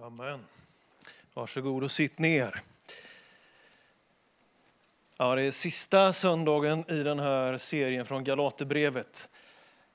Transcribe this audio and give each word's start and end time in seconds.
Amen. 0.00 0.44
Varsågod 1.34 1.84
och 1.84 1.90
sitt 1.90 2.18
ner. 2.18 2.60
Ja, 5.16 5.34
det 5.34 5.42
är 5.42 5.50
sista 5.50 6.12
söndagen 6.12 6.84
i 6.88 7.02
den 7.02 7.18
här 7.18 7.58
serien 7.58 8.04
från 8.04 8.24
Galaterbrevet. 8.24 9.28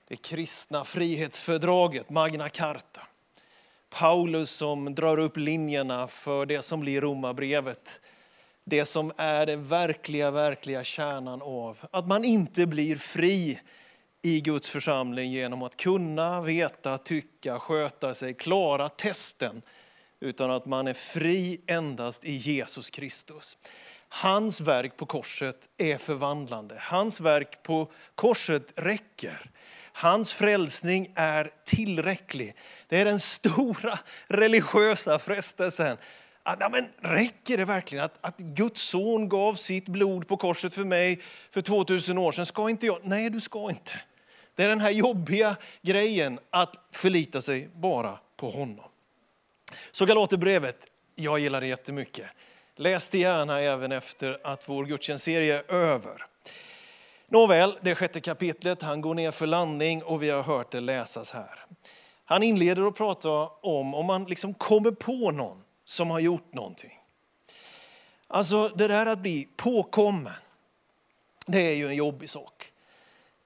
Det 0.08 0.16
kristna 0.16 0.84
frihetsfördraget, 0.84 2.10
Magna 2.10 2.50
Carta. 2.50 3.08
Paulus 3.90 4.52
som 4.52 4.96
drar 4.96 5.20
upp 5.20 5.38
linjerna 5.38 6.08
för 6.08 6.46
det 6.46 6.62
som 6.62 6.80
blir 6.80 7.02
Romarbrevet. 7.02 8.02
Det 8.64 8.86
som 8.86 9.12
är 9.18 9.46
den 9.46 9.68
verkliga, 9.68 10.32
verkliga 10.32 10.84
kärnan 10.84 11.42
av 11.42 11.78
att 11.92 12.08
man 12.08 12.26
inte 12.26 12.68
blir 12.68 12.98
fri 12.98 13.60
i 14.22 14.42
Guds 14.42 14.70
församling 14.70 15.32
genom 15.32 15.64
att 15.64 15.78
kunna, 15.78 16.42
veta, 16.42 16.98
tycka, 16.98 17.60
sköta 17.60 18.16
sig, 18.16 18.34
klara 18.34 18.90
testen 18.90 19.62
utan 20.20 20.52
att 20.52 20.66
man 20.66 20.88
är 20.88 20.94
fri 20.94 21.62
endast 21.68 22.26
i 22.26 22.32
Jesus 22.32 22.90
Kristus. 22.90 23.58
Hans 24.10 24.62
verk 24.62 24.98
på 24.98 25.06
korset 25.06 25.70
är 25.78 25.98
förvandlande. 25.98 26.78
Hans 26.80 27.20
verk 27.22 27.64
på 27.64 27.92
korset 28.16 28.74
räcker. 28.76 29.52
Hans 29.94 30.32
frälsning 30.34 31.12
är 31.16 31.52
tillräcklig. 31.66 32.56
Det 32.88 33.02
är 33.02 33.06
den 33.06 33.20
stora 33.20 34.00
religiösa 34.28 35.20
frestelsen. 35.20 35.98
Att, 36.44 36.58
ja, 36.60 36.70
men 36.70 36.88
räcker 37.16 37.58
det 37.58 37.66
verkligen 37.66 38.06
att, 38.06 38.18
att 38.22 38.38
Guds 38.38 38.82
son 38.82 39.30
gav 39.30 39.54
sitt 39.56 39.88
blod 39.88 40.28
på 40.28 40.38
korset 40.38 40.74
för 40.74 40.84
mig 40.84 41.22
för 41.52 41.62
2000 41.62 42.18
år 42.18 42.32
sedan? 42.32 42.46
Ska 42.46 42.70
inte 42.70 42.86
jag? 42.86 43.00
Nej, 43.04 43.30
du 43.30 43.42
ska 43.42 43.70
inte. 43.70 44.02
Det 44.56 44.64
är 44.64 44.68
den 44.68 44.80
här 44.80 44.92
jobbiga 44.92 45.56
grejen 45.82 46.40
att 46.50 46.76
förlita 46.92 47.42
sig 47.42 47.70
bara 47.76 48.20
på 48.38 48.50
honom. 48.50 48.87
Så 49.92 50.06
Galaterbrevet, 50.06 50.88
jag 51.16 51.40
gillar 51.40 51.62
det 51.62 51.68
jättemycket. 51.68 52.26
Läs 52.76 53.10
det 53.10 53.18
gärna 53.18 53.62
även 53.62 53.92
efter 53.92 54.40
att 54.44 54.70
vår 54.70 54.86
gudstjänstserie 54.86 55.58
är 55.58 55.74
över. 55.74 56.26
Nåväl, 57.28 57.78
det 57.82 57.96
sjätte 57.96 58.22
kapitlet, 58.22 58.82
han 58.82 59.02
går 59.02 59.16
ner 59.16 59.32
för 59.32 59.48
landning 59.48 60.04
och 60.04 60.24
vi 60.24 60.30
har 60.30 60.44
hört 60.44 60.72
det 60.72 60.80
läsas 60.80 61.32
här. 61.32 61.66
Han 62.26 62.44
inleder 62.44 62.88
att 62.88 62.96
prata 62.96 63.30
om 63.48 63.96
om 63.96 64.06
man 64.06 64.24
liksom 64.24 64.54
kommer 64.54 64.92
på 64.92 65.32
någon 65.32 65.64
som 65.86 66.10
har 66.10 66.20
gjort 66.20 66.54
någonting. 66.54 67.00
Alltså 68.28 68.70
det 68.70 68.88
där 68.88 69.06
att 69.06 69.20
bli 69.20 69.50
påkommen, 69.56 70.34
det 71.46 71.60
är 71.60 71.76
ju 71.76 71.88
en 71.88 71.96
jobbig 71.96 72.30
sak. 72.30 72.72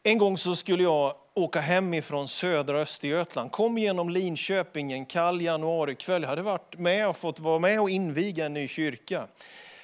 En 0.03 0.17
gång 0.17 0.37
så 0.37 0.55
skulle 0.55 0.83
jag 0.83 1.15
åka 1.33 1.59
hemifrån 1.59 2.27
södra 2.27 2.79
Östergötland. 2.79 3.51
Kom 3.51 3.77
genom 3.77 4.09
Linköping 4.09 4.91
en 4.91 5.05
kall 5.05 5.41
januarikväll. 5.41 6.21
Jag 6.21 6.29
hade 6.29 6.41
varit 6.41 6.77
med 6.77 7.07
och 7.07 7.17
fått 7.17 7.39
vara 7.39 7.59
med 7.59 7.81
och 7.81 7.89
inviga 7.89 8.45
en 8.45 8.53
ny 8.53 8.67
kyrka. 8.67 9.27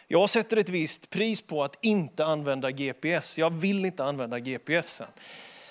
Jag 0.08 0.30
sätter 0.30 0.58
ett 0.58 0.70
visst 0.70 1.10
pris 1.10 1.42
på 1.42 1.64
att 1.64 1.76
inte 1.82 2.26
använda 2.26 2.72
GPS. 2.72 3.38
Jag 3.38 3.50
vill 3.50 3.86
inte 3.86 4.04
använda 4.04 4.40
GPSen. 4.40 5.08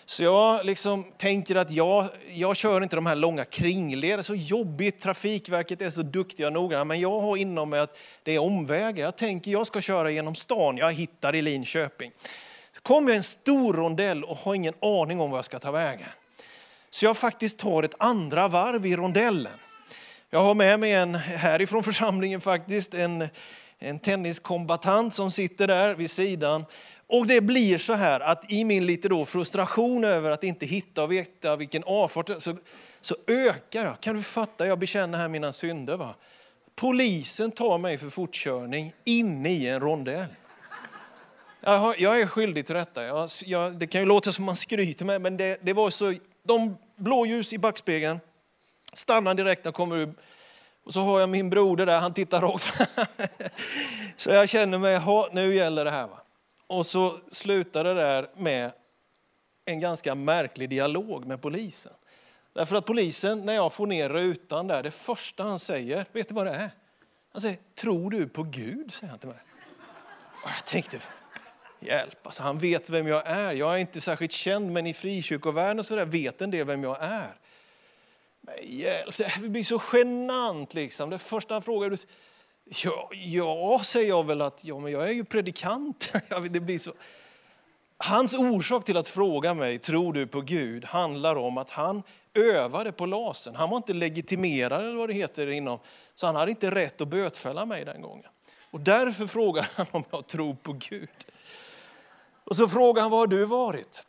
Så 0.09 0.23
jag 0.23 0.67
liksom 0.67 1.05
tänker 1.17 1.57
att 1.57 1.71
jag, 1.71 2.09
jag 2.29 2.57
kör 2.57 2.83
inte 2.83 2.97
de 2.97 3.07
här 3.07 3.15
långa 3.15 3.45
kringleder. 3.45 4.23
Så 4.23 4.35
jobbigt, 4.35 5.01
Trafikverket 5.01 5.83
är 5.83 5.91
så 5.91 6.03
duktiga 6.03 6.47
och 6.47 6.53
noggranna. 6.53 6.85
Men 6.85 7.01
jag 7.01 7.21
har 7.21 7.37
inom 7.37 7.71
mig 7.71 7.81
att 7.81 7.99
det 8.23 8.35
är 8.35 8.39
omvägar. 8.39 9.05
Jag 9.05 9.17
tänker 9.17 9.51
jag 9.51 9.67
ska 9.67 9.81
köra 9.81 10.11
genom 10.11 10.35
stan. 10.35 10.77
Jag 10.77 10.93
hittar 10.93 11.35
i 11.35 11.43
Linköping 11.43 12.13
kommer 12.87 13.09
jag 13.09 13.15
i 13.15 13.17
en 13.17 13.23
stor 13.23 13.75
rondell 13.75 14.25
och 14.25 14.37
har 14.37 14.55
ingen 14.55 14.75
aning 14.83 15.21
om 15.21 15.31
var 15.31 15.39
jag 15.39 15.45
ska 15.45 15.59
ta 15.59 15.71
vägen. 15.71 16.09
Så 16.91 17.05
jag 17.05 17.17
faktiskt 17.17 17.59
tar 17.59 17.83
ett 17.83 17.95
andra 17.99 18.49
varv 18.49 18.87
i 18.87 18.97
rondellen. 18.97 19.53
Jag 20.31 20.43
har 20.43 20.55
med 20.55 20.81
mig 20.81 20.93
en 20.93 21.15
härifrån 21.15 21.83
församlingen 21.83 22.41
faktiskt, 22.41 22.95
en, 22.95 23.29
en 23.79 23.99
tenniskombatant 23.99 25.15
som 25.15 25.31
sitter 25.31 25.67
där 25.67 25.95
vid 25.95 26.11
sidan. 26.11 26.65
Och 27.07 27.27
det 27.27 27.41
blir 27.41 27.79
så 27.79 27.93
här 27.93 28.21
att 28.21 28.53
i 28.53 28.65
min 28.65 28.87
lite 28.87 29.09
då 29.09 29.25
frustration 29.25 30.05
över 30.05 30.31
att 30.31 30.45
inte 30.45 30.67
hitta 30.67 31.03
och 31.03 31.13
veta 31.13 31.57
vilken 31.57 31.85
avfart, 31.85 32.31
så, 32.39 32.57
så 33.01 33.17
ökar 33.27 33.85
jag. 33.85 34.01
Kan 34.01 34.17
du 34.17 34.23
fatta? 34.23 34.67
Jag 34.67 34.79
bekänner 34.79 35.19
här 35.19 35.29
mina 35.29 35.53
synder. 35.53 35.97
Va? 35.97 36.15
Polisen 36.75 37.51
tar 37.51 37.79
mig 37.79 37.99
för 37.99 38.11
fortkörning 38.11 38.93
inne 39.05 39.51
i 39.51 39.69
en 39.69 39.81
rondell. 39.81 40.27
Jag, 41.67 42.21
är 42.21 42.27
skyldig 42.27 42.67
till 42.67 42.75
detta. 42.75 43.05
Jag, 43.05 43.29
jag, 43.45 43.73
det 43.73 43.87
kan 43.87 44.01
ju 44.01 44.07
låta 44.07 44.33
som 44.33 44.45
man 44.45 44.57
skryter 44.57 45.05
med, 45.05 45.21
men 45.21 45.37
det, 45.37 45.59
det 45.63 45.73
var 45.73 45.91
så. 45.91 46.15
De 46.43 46.77
blåljus 46.97 47.53
i 47.53 47.59
backspegeln, 47.59 48.21
stannar 48.93 49.35
direkt 49.35 49.65
när 49.65 49.69
jag 49.69 49.75
kommer 49.75 49.97
ur. 49.97 50.15
Och 50.85 50.93
så 50.93 51.01
har 51.01 51.21
jag 51.21 51.29
min 51.29 51.51
broder 51.51 51.87
där, 51.87 52.01
han 52.01 52.15
tittar 52.15 52.41
rakt. 52.41 52.77
så 54.17 54.31
jag 54.31 54.49
känner 54.49 54.79
mig, 54.79 55.01
nu 55.33 55.55
gäller 55.55 55.85
det 55.85 55.91
här. 55.91 56.07
Va? 56.07 56.23
Och 56.67 56.87
så 56.87 57.19
slutar 57.31 57.85
det 57.85 57.95
där 57.95 58.31
med 58.37 58.73
en 59.65 59.81
ganska 59.81 60.15
märklig 60.15 60.71
dialog 60.71 61.27
med 61.27 61.43
polisen. 61.43 61.93
Därför 62.53 62.77
att 62.77 62.87
polisen, 62.87 63.47
när 63.47 63.55
jag 63.55 63.73
får 63.73 63.87
ner 63.87 64.09
rutan 64.09 64.67
där, 64.67 64.83
det 64.83 64.91
första 64.91 65.43
han 65.43 65.59
säger, 65.59 66.07
vet 66.13 66.29
du 66.29 66.35
vad 66.35 66.47
det 66.47 66.53
är? 66.53 66.71
Han 67.33 67.43
säger, 67.43 67.59
tror 67.75 68.11
du 68.11 68.29
på 68.29 68.43
Gud? 68.43 68.93
säger 68.93 69.11
han 69.11 69.19
till 69.19 69.29
mig. 69.29 69.39
Och 70.45 70.51
jag 70.51 70.65
tänkte, 70.65 70.99
Hjälp, 71.87 72.27
alltså 72.27 72.43
han 72.43 72.59
vet 72.59 72.91
vem 72.91 73.07
jag 73.07 73.23
är. 73.27 73.53
Jag 73.53 73.75
är 73.75 73.79
inte 73.79 74.01
särskilt 74.01 74.33
känd, 74.33 74.73
men 74.73 74.87
i 74.87 74.95
frikyrkovärlden 74.95 75.79
och 75.79 75.87
så 75.87 75.97
där 75.97 76.07
vet 76.07 76.43
en 76.43 76.51
del 76.51 76.67
vem 76.67 76.83
jag 76.83 76.97
är. 77.01 77.39
Men 78.41 78.55
hjälp, 78.63 79.17
det 79.17 79.49
blir 79.49 79.65
så 79.65 79.83
genant 79.93 80.75
liksom. 80.75 81.11
Det 81.11 81.19
första 81.19 81.55
han 81.55 81.63
frågar, 81.63 81.99
ja, 82.65 83.11
ja, 83.13 83.81
säger 83.85 84.09
jag 84.09 84.27
väl 84.27 84.41
att 84.41 84.65
ja, 84.65 84.79
men 84.79 84.93
jag 84.93 85.09
är 85.09 85.13
ju 85.13 85.25
predikant. 85.25 86.13
det 86.51 86.61
blir 86.61 86.79
så. 86.79 86.93
Hans 87.99 88.35
orsak 88.35 88.85
till 88.85 88.97
att 88.97 89.09
fråga 89.09 89.55
mig, 89.55 89.79
tror 89.79 90.13
du 90.13 90.27
på 90.27 90.41
Gud, 90.41 90.85
handlar 90.85 91.37
om 91.37 91.59
att 91.59 91.71
han 91.71 92.03
övade 92.35 92.93
på 92.93 93.07
lasen. 93.07 93.55
Han 93.55 93.71
var 93.71 93.77
inte 93.77 93.93
legitimerad 93.93 94.81
eller 94.81 94.97
vad 94.97 95.09
det 95.09 95.15
heter 95.15 95.47
inom, 95.51 95.79
så 96.15 96.27
han 96.27 96.37
hade 96.37 96.51
inte 96.51 96.71
rätt 96.71 97.01
att 97.01 97.09
bötfälla 97.09 97.67
mig 97.67 97.85
den 97.85 98.03
gången. 98.03 98.31
Och 98.71 98.81
därför 98.81 99.27
frågar 99.27 99.69
han 99.75 99.87
om 99.91 100.05
jag 100.11 100.27
tror 100.27 100.55
på 100.55 100.73
Gud. 100.73 101.09
Och 102.47 102.57
så 102.57 102.69
frågade 102.69 103.01
han, 103.01 103.11
var 103.11 103.19
har 103.19 103.27
du 103.27 103.45
varit? 103.45 104.07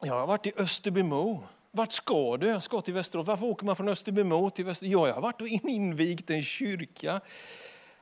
Jag 0.00 0.14
har 0.14 0.26
varit 0.26 0.46
i 0.46 0.52
Österbymo. 0.56 1.42
Vart 1.70 1.92
ska 1.92 2.36
du? 2.36 2.46
Jag 2.46 2.62
ska 2.62 2.80
till 2.80 2.94
Västerås. 2.94 3.26
Varför 3.26 3.46
åker 3.46 3.66
man 3.66 3.76
från 3.76 3.88
Österbymo 3.88 4.50
till 4.50 4.64
Västerås? 4.64 4.92
Ja, 4.92 5.06
jag 5.06 5.14
har 5.14 5.22
varit 5.22 5.40
och 5.40 5.48
invigt 5.48 6.30
en 6.30 6.42
kyrka. 6.42 7.20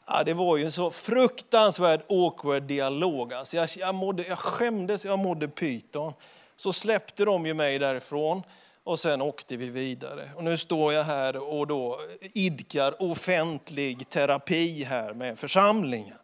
Ja, 0.06 0.24
det 0.24 0.34
var 0.34 0.56
ju 0.56 0.64
en 0.64 0.72
så 0.72 0.90
fruktansvärd 0.90 2.00
awkward 2.08 2.62
dialog. 2.62 3.32
Alltså 3.32 3.56
jag, 3.56 3.68
jag, 3.76 3.94
mådde, 3.94 4.26
jag 4.26 4.38
skämdes, 4.38 5.04
jag 5.04 5.18
mådde 5.18 5.48
pyton. 5.48 6.12
Så 6.56 6.72
släppte 6.72 7.24
de 7.24 7.46
ju 7.46 7.54
mig 7.54 7.78
därifrån 7.78 8.42
och 8.84 9.00
sen 9.00 9.22
åkte 9.22 9.56
vi 9.56 9.68
vidare. 9.68 10.30
Och 10.36 10.44
nu 10.44 10.58
står 10.58 10.92
jag 10.92 11.04
här 11.04 11.36
och 11.36 11.66
då 11.66 12.00
idkar 12.20 13.02
offentlig 13.02 14.08
terapi 14.08 14.84
här 14.84 15.14
med 15.14 15.38
församlingen. 15.38 16.18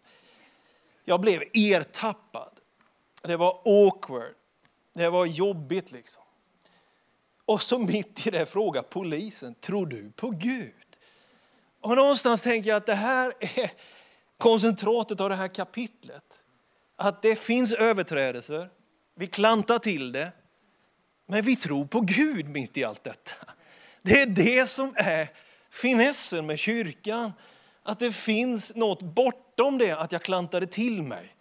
Jag 1.05 1.21
blev 1.21 1.43
ertappad. 1.55 2.60
Det 3.23 3.37
var 3.37 3.61
awkward. 3.65 4.35
Det 4.95 5.09
var 5.09 5.27
jobbigt 5.27 5.93
liksom. 5.93 6.23
Och 7.45 7.63
så 7.63 7.79
mitt 7.79 8.27
i 8.27 8.31
det 8.31 8.47
frågar 8.47 8.83
polisen, 8.83 9.55
tror 9.55 9.87
du 9.87 10.11
på 10.11 10.31
Gud? 10.31 10.75
Och 11.81 11.97
någonstans 11.97 12.43
tänker 12.43 12.71
jag 12.71 12.77
att 12.77 12.87
det 12.87 12.95
här 12.95 13.33
är 13.41 13.71
koncentratet 14.39 15.21
av 15.21 15.29
det 15.29 15.35
här 15.35 15.49
kapitlet. 15.49 16.41
Att 16.97 17.23
det 17.23 17.37
finns 17.37 17.73
överträdelser, 17.73 18.71
vi 19.15 19.27
klantar 19.27 19.79
till 19.79 20.13
det, 20.13 20.33
men 21.27 21.43
vi 21.43 21.57
tror 21.57 21.85
på 21.85 22.01
Gud 22.01 22.49
mitt 22.49 22.77
i 22.77 22.85
allt 22.85 23.05
detta. 23.05 23.47
Det 24.03 24.23
är 24.23 24.27
det 24.27 24.67
som 24.67 24.95
är 24.97 25.29
finessen 25.71 26.47
med 26.47 26.59
kyrkan. 26.59 27.33
Att 27.83 27.99
det 27.99 28.13
finns 28.13 28.75
något 28.75 29.03
bortom 29.03 29.79
det 29.79 29.93
att 29.93 30.13
jag 30.13 30.23
klantade 30.23 30.67
till 30.67 31.03
mig. 31.03 31.37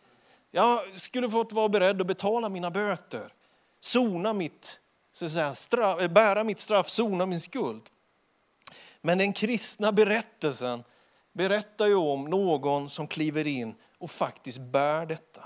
Jag 0.51 1.01
skulle 1.01 1.30
fått 1.30 1.51
vara 1.51 1.69
beredd 1.69 2.01
att 2.01 2.07
betala 2.07 2.50
mina 2.50 2.72
böter, 2.72 3.34
sona 3.80 4.34
mitt, 4.34 4.80
så 5.13 5.25
att 5.25 5.31
säga, 5.31 5.56
straff, 5.56 6.10
bära 6.10 6.44
mitt 6.44 6.60
straff, 6.60 6.90
sona 6.90 7.25
min 7.25 7.40
skuld. 7.40 7.81
Men 9.01 9.18
den 9.18 9.34
kristna 9.34 9.92
berättelsen 9.92 10.84
berättar 11.34 11.88
ju 11.88 11.96
om 11.96 12.25
någon 12.25 12.90
som 12.90 13.07
kliver 13.07 13.48
in 13.48 13.75
och 13.98 14.12
faktiskt 14.12 14.60
bär 14.60 15.06
detta. 15.06 15.44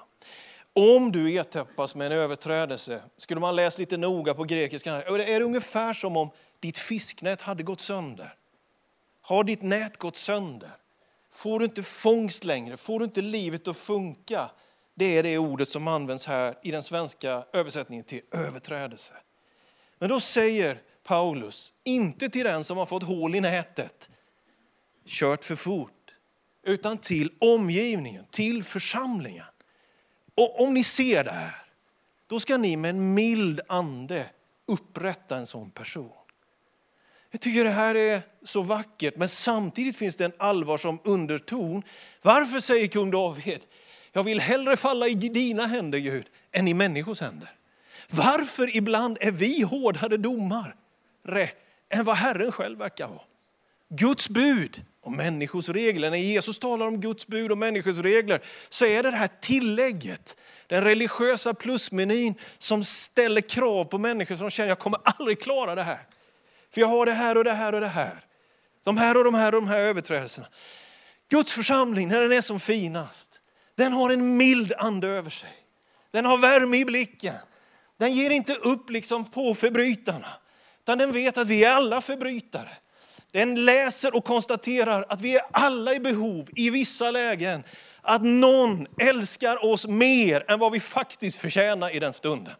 Om 0.74 1.12
du 1.12 1.34
ertappas 1.34 1.96
med 1.96 2.12
en 2.12 2.18
överträdelse, 2.18 3.02
skulle 3.18 3.40
man 3.40 3.56
läsa 3.56 3.80
lite 3.80 3.98
noga 3.98 4.34
på 4.34 4.44
grekiska, 4.44 4.92
är 4.94 5.40
det 5.40 5.46
ungefär 5.46 5.94
som 5.94 6.18
om 6.18 6.30
ditt 6.60 6.78
fisknät 6.78 7.42
hade 7.42 7.64
gått 7.64 7.80
sönder. 7.80 8.36
Har 9.22 9.44
ditt 9.44 9.62
nät 9.62 9.98
gått 9.98 10.16
sönder? 10.16 10.72
Får 11.32 11.60
du 11.60 11.66
inte 11.66 11.84
fångst 11.84 12.44
längre? 12.44 12.78
Får 12.78 13.00
du 13.00 13.06
inte 13.06 13.22
livet 13.22 13.68
att 13.68 13.78
funka? 13.78 14.50
Det 14.96 15.18
är 15.18 15.24
det 15.24 15.38
ordet 15.38 15.70
som 15.70 15.88
används 15.88 16.26
här 16.26 16.56
i 16.64 16.72
den 16.72 16.84
svenska 16.84 17.46
översättningen 17.54 18.06
till 18.06 18.22
överträdelse. 18.32 19.14
Men 20.00 20.10
då 20.10 20.20
säger 20.20 20.82
Paulus, 21.04 21.74
inte 21.84 22.30
till 22.30 22.46
den 22.46 22.64
som 22.64 22.78
har 22.78 22.86
fått 22.86 23.04
hål 23.04 23.36
i 23.36 23.42
nätet. 23.42 24.10
kört 25.06 25.44
för 25.44 25.56
fort, 25.56 26.12
utan 26.64 26.98
till 26.98 27.32
omgivningen, 27.40 28.26
till 28.32 28.64
församlingen. 28.64 29.46
Och 30.36 30.62
om 30.62 30.74
ni 30.74 30.84
ser 30.84 31.24
det 31.24 31.32
här, 31.32 31.56
då 32.28 32.40
ska 32.40 32.58
ni 32.58 32.78
med 32.78 32.90
en 32.90 33.14
mild 33.14 33.62
ande 33.68 34.30
upprätta 34.68 35.38
en 35.38 35.46
sån 35.46 35.72
person. 35.72 36.12
Jag 37.32 37.42
tycker 37.42 37.64
det 37.64 37.70
här 37.70 37.96
är 37.96 38.22
så 38.44 38.62
vackert, 38.62 39.16
men 39.16 39.30
samtidigt 39.30 39.98
finns 39.98 40.16
det 40.16 40.26
en 40.26 40.34
allvarsam 40.38 41.00
underton. 41.04 41.84
Varför 42.22 42.60
säger 42.60 42.88
kung 42.88 43.12
David, 43.12 43.60
jag 44.14 44.24
vill 44.24 44.40
hellre 44.40 44.78
falla 44.78 45.08
i 45.08 45.14
dina 45.14 45.66
händer 45.66 46.00
Gud, 46.00 46.26
än 46.52 46.68
i 46.68 46.74
människors 46.74 47.22
händer. 47.22 47.50
Varför 48.10 48.78
ibland 48.78 49.18
är 49.22 49.32
vi 49.32 49.62
hårdare 49.62 50.18
domare 50.18 50.74
än 51.90 52.06
vad 52.06 52.16
Herren 52.16 52.52
själv 52.52 52.80
verkar 52.80 53.08
vara? 53.08 53.22
Guds 53.90 54.30
bud 54.30 54.86
och 55.02 55.12
människors 55.12 55.70
regler. 55.70 56.12
När 56.12 56.18
Jesus 56.18 56.60
talar 56.60 56.88
om 56.88 57.02
Guds 57.02 57.28
bud 57.28 57.52
och 57.52 57.58
människors 57.58 57.98
regler 57.98 58.42
så 58.70 58.86
är 58.86 59.04
det 59.04 59.12
det 59.12 59.18
här 59.18 59.30
tillägget, 59.42 60.38
den 60.68 60.84
religiösa 60.84 61.54
plusmenyn 61.54 62.36
som 62.58 62.84
ställer 62.84 63.42
krav 63.42 63.84
på 63.84 63.98
människor 63.98 64.36
som 64.36 64.50
känner 64.50 64.70
jag 64.70 64.80
kommer 64.80 65.00
aldrig 65.04 65.42
klara 65.42 65.76
det 65.76 65.84
här. 65.84 66.08
För 66.74 66.82
jag 66.82 66.88
har 66.88 67.06
det 67.06 67.12
här 67.12 67.38
och 67.38 67.44
det 67.44 67.54
här 67.54 67.74
och 67.74 67.82
det 67.82 67.88
här. 67.88 68.26
De 68.84 68.98
här 68.98 69.18
och 69.18 69.24
de 69.24 69.34
här 69.34 69.56
och 69.56 69.62
de 69.62 69.68
här 69.68 69.80
överträdelserna. 69.80 70.48
Guds 71.30 71.54
församling, 71.54 72.08
när 72.08 72.22
den 72.22 72.32
är 72.32 72.42
som 72.42 72.60
finast, 72.60 73.42
den 73.76 73.94
har 73.94 74.10
en 74.10 74.38
mild 74.38 74.74
ande 74.78 75.08
över 75.08 75.30
sig. 75.30 75.50
Den 76.12 76.26
har 76.26 76.38
värme 76.38 76.78
i 76.78 76.86
blicken. 76.86 77.36
Den 77.98 78.14
ger 78.14 78.30
inte 78.30 78.54
upp 78.54 78.90
liksom 78.90 79.26
på 79.26 79.56
förbrytarna, 79.56 80.28
utan 80.84 80.98
den 80.98 81.12
vet 81.12 81.38
att 81.38 81.48
vi 81.48 81.64
är 81.64 81.74
alla 81.74 82.02
förbrytare. 82.02 82.70
Den 83.32 83.66
läser 83.66 84.16
och 84.16 84.26
konstaterar 84.26 85.06
att 85.10 85.22
vi 85.22 85.36
är 85.36 85.42
alla 85.52 85.94
i 85.94 86.00
behov, 86.00 86.50
i 86.56 86.70
vissa 86.70 87.12
lägen, 87.12 87.64
att 88.02 88.24
någon 88.24 88.88
älskar 89.00 89.66
oss 89.66 89.88
mer 89.88 90.52
än 90.52 90.60
vad 90.60 90.72
vi 90.72 90.80
faktiskt 90.80 91.38
förtjänar 91.38 91.96
i 91.96 92.00
den 92.00 92.14
stunden. 92.14 92.54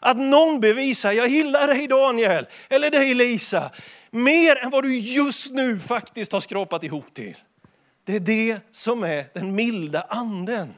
Att 0.00 0.16
någon 0.16 0.60
bevisar, 0.60 1.12
jag 1.12 1.28
gillar 1.28 1.66
dig 1.66 1.86
Daniel, 1.86 2.46
eller 2.68 2.90
dig 2.90 3.14
Lisa, 3.14 3.70
mer 4.10 4.64
än 4.64 4.70
vad 4.70 4.84
du 4.84 4.98
just 4.98 5.52
nu 5.52 5.78
faktiskt 5.78 6.32
har 6.32 6.40
skrapat 6.40 6.84
ihop 6.84 7.14
till. 7.14 7.36
Det 8.08 8.16
är 8.16 8.20
det 8.20 8.60
som 8.70 9.02
är 9.02 9.26
den 9.32 9.54
milda 9.54 10.00
anden, 10.00 10.74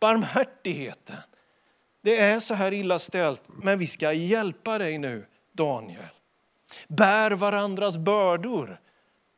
barmhärtigheten. 0.00 1.16
Det 2.02 2.20
är 2.20 2.40
så 2.40 2.54
här 2.54 2.72
illa 2.72 2.98
ställt, 2.98 3.42
men 3.46 3.78
vi 3.78 3.86
ska 3.86 4.12
hjälpa 4.12 4.78
dig 4.78 4.98
nu, 4.98 5.26
Daniel. 5.52 6.04
Bär 6.88 7.30
varandras 7.30 7.98
bördor. 7.98 8.80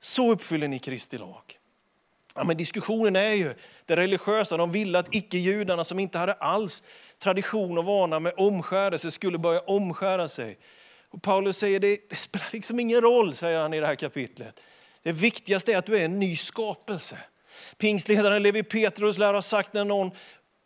Så 0.01 0.33
uppfyller 0.33 0.69
ni 0.69 0.79
Kristi 0.79 1.19
lag. 1.19 1.43
Ja, 2.35 2.45
men 2.45 2.57
diskussionen 2.57 3.17
är 3.17 3.33
ju, 3.33 3.55
det 3.85 3.97
religiösa, 3.97 4.57
de 4.57 4.73
ville 4.73 4.99
att 4.99 5.15
icke-judarna 5.15 5.85
som 5.85 5.99
inte 5.99 6.19
hade 6.19 6.33
alls 6.33 6.83
tradition 7.19 7.79
och 7.79 7.85
vana 7.85 8.21
med 8.21 8.33
omskärelse 8.37 9.11
skulle 9.11 9.39
börja 9.39 9.61
omskära 9.61 10.29
sig. 10.29 10.59
Och 11.11 11.23
Paulus 11.23 11.59
säger 11.59 11.81
det, 11.81 11.99
det 12.11 12.17
spelar 12.17 12.49
liksom 12.53 12.81
ingen 12.81 13.01
roll, 13.01 13.35
säger 13.35 13.59
han 13.59 13.75
i 13.75 13.81
det 13.81 13.87
här 13.87 13.95
kapitlet. 13.95 14.61
Det 15.03 15.13
viktigaste 15.13 15.73
är 15.73 15.79
att 15.79 15.87
du 15.87 15.99
är 15.99 16.05
en 16.05 16.19
ny 16.19 16.37
skapelse. 16.37 17.19
Pingstledaren 17.79 18.43
Levi 18.43 18.63
Petrus 18.63 19.19
lär 19.19 19.35
ha 19.35 19.43
sagt 19.43 19.73
när 19.73 19.85
någon 19.85 20.11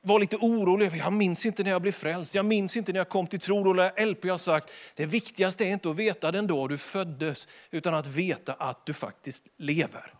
var 0.02 0.18
lite 0.18 0.36
orolig. 0.36 0.92
Jag 0.94 1.12
minns 1.12 1.46
inte 1.46 1.62
när 1.62 1.70
jag 1.70 1.82
blev 1.82 1.92
frälst. 1.92 2.34
Jag 2.34 2.44
minns 2.44 2.76
inte 2.76 2.92
när 2.92 3.00
jag 3.00 3.08
kom 3.08 3.26
till 3.26 3.38
tro. 3.38 3.64
Då 3.64 3.72
lär 3.72 4.06
LP 4.06 4.24
ha 4.24 4.38
sagt, 4.38 4.70
det 4.94 5.06
viktigaste 5.06 5.64
är 5.64 5.68
inte 5.68 5.90
att 5.90 5.96
veta 5.96 6.32
den 6.32 6.46
dag 6.46 6.68
du 6.68 6.78
föddes, 6.78 7.48
utan 7.70 7.94
att 7.94 8.06
veta 8.06 8.52
att 8.52 8.86
du 8.86 8.94
faktiskt 8.94 9.44
lever. 9.58 10.14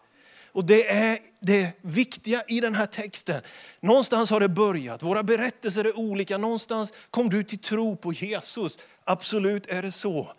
Och 0.52 0.64
det 0.64 0.90
är 0.90 1.18
det 1.40 1.70
viktiga 1.80 2.42
i 2.48 2.60
den 2.60 2.74
här 2.74 2.86
texten. 2.86 3.42
Någonstans 3.80 4.30
har 4.30 4.40
det 4.40 4.48
börjat. 4.48 5.02
Våra 5.02 5.22
berättelser 5.22 5.84
är 5.84 5.98
olika. 5.98 6.38
Någonstans 6.38 6.92
kom 7.10 7.30
du 7.30 7.44
till 7.44 7.58
tro 7.58 7.96
på 7.96 8.12
Jesus. 8.12 8.78
Absolut 9.04 9.66
är 9.66 9.82
det 9.82 9.92
så. 9.92 10.32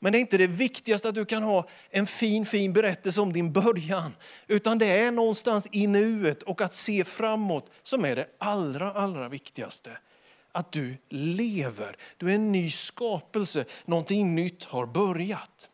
Men 0.00 0.12
det 0.12 0.18
är 0.18 0.20
inte 0.20 0.38
det 0.38 0.46
viktigaste 0.46 1.08
att 1.08 1.14
du 1.14 1.24
kan 1.24 1.42
ha 1.42 1.68
en 1.90 2.06
fin, 2.06 2.46
fin 2.46 2.72
berättelse 2.72 3.20
om 3.20 3.32
din 3.32 3.52
början. 3.52 4.16
Utan 4.46 4.78
det 4.78 4.86
är 4.86 5.12
någonstans 5.12 5.68
i 5.72 5.86
nuet 5.86 6.42
och 6.42 6.60
att 6.60 6.72
se 6.72 7.04
framåt 7.04 7.70
som 7.82 8.04
är 8.04 8.16
det 8.16 8.26
allra, 8.38 8.92
allra 8.92 9.28
viktigaste. 9.28 9.98
Att 10.52 10.72
du 10.72 10.96
lever, 11.08 11.96
du 12.16 12.30
är 12.30 12.34
en 12.34 12.52
ny 12.52 12.70
skapelse, 12.70 13.64
någonting 13.84 14.34
nytt 14.34 14.64
har 14.64 14.86
börjat. 14.86 15.68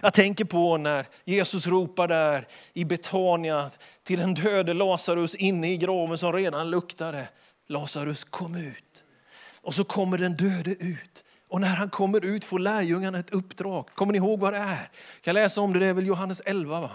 Jag 0.00 0.14
tänker 0.14 0.44
på 0.44 0.76
när 0.76 1.06
Jesus 1.24 1.66
ropar 1.66 2.08
där 2.08 2.48
i 2.74 2.84
Betania 2.84 3.70
till 4.02 4.18
den 4.18 4.34
döde 4.34 4.74
Lazarus 4.74 5.34
inne 5.34 5.72
i 5.72 5.76
graven 5.76 6.18
som 6.18 6.32
redan 6.32 6.70
luktade. 6.70 7.28
Lazarus 7.66 8.24
kom 8.24 8.54
ut. 8.54 9.04
Och 9.60 9.74
så 9.74 9.84
kommer 9.84 10.18
den 10.18 10.36
döde 10.36 10.70
ut. 10.70 11.24
Och 11.48 11.60
när 11.60 11.76
han 11.76 11.90
kommer 11.90 12.24
ut 12.24 12.44
får 12.44 12.58
lärjungarna 12.58 13.18
ett 13.18 13.30
uppdrag. 13.30 13.88
Kommer 13.94 14.12
ni 14.12 14.18
ihåg 14.18 14.40
vad 14.40 14.52
det 14.52 14.58
är? 14.58 14.90
Jag 15.14 15.22
kan 15.22 15.34
läsa 15.34 15.60
om 15.60 15.72
det, 15.72 15.78
det 15.78 15.86
är 15.86 15.94
väl 15.94 16.06
Johannes 16.06 16.42
11. 16.44 16.80
Va? 16.80 16.90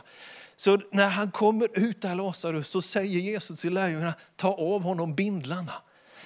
Så 0.55 0.79
när 0.91 1.07
han 1.07 1.31
kommer 1.31 1.67
ut 1.73 2.01
där 2.01 2.15
Lazarus 2.15 2.67
så 2.67 2.81
säger 2.81 3.19
Jesus 3.19 3.61
till 3.61 3.73
lärjungarna, 3.73 4.13
ta 4.35 4.53
av 4.53 4.83
honom 4.83 5.15
bindlarna. 5.15 5.73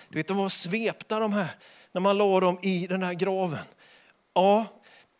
Du 0.10 0.18
vet, 0.18 0.28
de 0.28 0.38
var 0.38 0.50
svepta 0.50 1.20
de 1.20 1.34
här, 1.34 1.50
när 1.92 2.02
man 2.02 2.18
la 2.18 2.40
dem 2.40 2.60
i 2.62 2.88
den 2.88 3.04
här 3.04 3.14
graven. 3.14 3.66
Ja, 4.34 4.66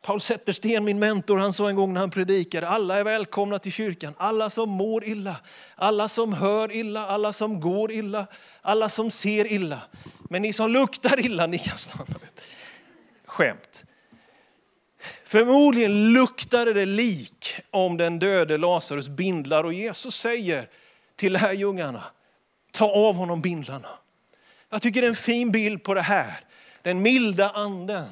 Paul 0.02 0.22
Zettersten, 0.22 0.84
min 0.84 1.00
mentor, 1.00 1.38
han 1.38 1.54
sa 1.54 1.70
en 1.70 1.76
gång 1.76 1.94
när 1.94 2.02
han 2.02 2.10
predikade, 2.10 2.68
alla 2.68 3.00
är 3.00 3.04
välkomna 3.04 3.60
till 3.60 3.72
kyrkan. 3.72 4.14
Alla 4.18 4.50
som 4.50 4.70
mår 4.70 5.04
illa, 5.04 5.36
alla 5.76 6.08
som 6.08 6.34
hör 6.34 6.76
illa, 6.76 7.08
alla 7.08 7.34
som 7.34 7.60
går 7.60 7.92
illa, 7.92 8.28
alla 8.62 8.90
som 8.90 9.12
ser 9.12 9.52
illa. 9.52 9.82
Men 10.30 10.42
ni 10.42 10.54
som 10.54 10.72
luktar 10.72 11.26
illa, 11.26 11.48
ni 11.48 11.60
kan 11.60 11.78
stanna. 11.78 12.06
Skämt. 13.38 13.86
Förmodligen 15.24 16.14
luktade 16.14 16.74
det 16.74 16.86
lik 16.86 17.60
om 17.72 17.98
den 17.98 18.20
döde 18.20 18.58
Lazarus 18.58 19.10
bindlar 19.10 19.64
och 19.64 19.74
Jesus 19.74 20.16
säger 20.16 20.70
till 21.16 21.34
lärjungarna, 21.34 22.04
ta 22.72 22.86
av 22.86 23.16
honom 23.16 23.42
bindlarna. 23.42 23.90
Jag 24.70 24.82
tycker 24.82 25.02
det 25.02 25.08
är 25.08 25.10
en 25.10 25.16
fin 25.16 25.52
bild 25.52 25.84
på 25.84 25.94
det 25.94 26.02
här. 26.02 26.40
Den 26.82 27.02
milda 27.02 27.50
anden 27.50 28.10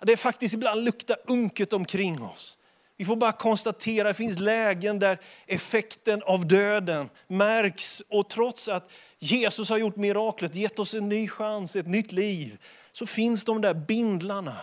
det 0.00 0.16
faktiskt 0.16 0.54
ibland 0.54 0.84
luktar 0.84 1.16
unket 1.26 1.72
omkring 1.72 2.22
oss. 2.22 2.58
Vi 2.96 3.04
får 3.04 3.16
bara 3.16 3.32
konstatera 3.32 4.08
att 4.08 4.16
det 4.16 4.18
finns 4.18 4.38
lägen 4.38 4.98
där 4.98 5.18
effekten 5.46 6.22
av 6.22 6.46
döden 6.46 7.08
märks. 7.28 8.02
Och 8.08 8.28
trots 8.28 8.68
att 8.68 8.90
Jesus 9.18 9.70
har 9.70 9.78
gjort 9.78 9.96
miraklet, 9.96 10.54
gett 10.54 10.78
oss 10.78 10.94
en 10.94 11.08
ny 11.08 11.28
chans, 11.28 11.76
ett 11.76 11.86
nytt 11.86 12.12
liv, 12.12 12.58
så 12.92 13.06
finns 13.06 13.44
de 13.44 13.60
där 13.60 13.74
bindlarna. 13.74 14.56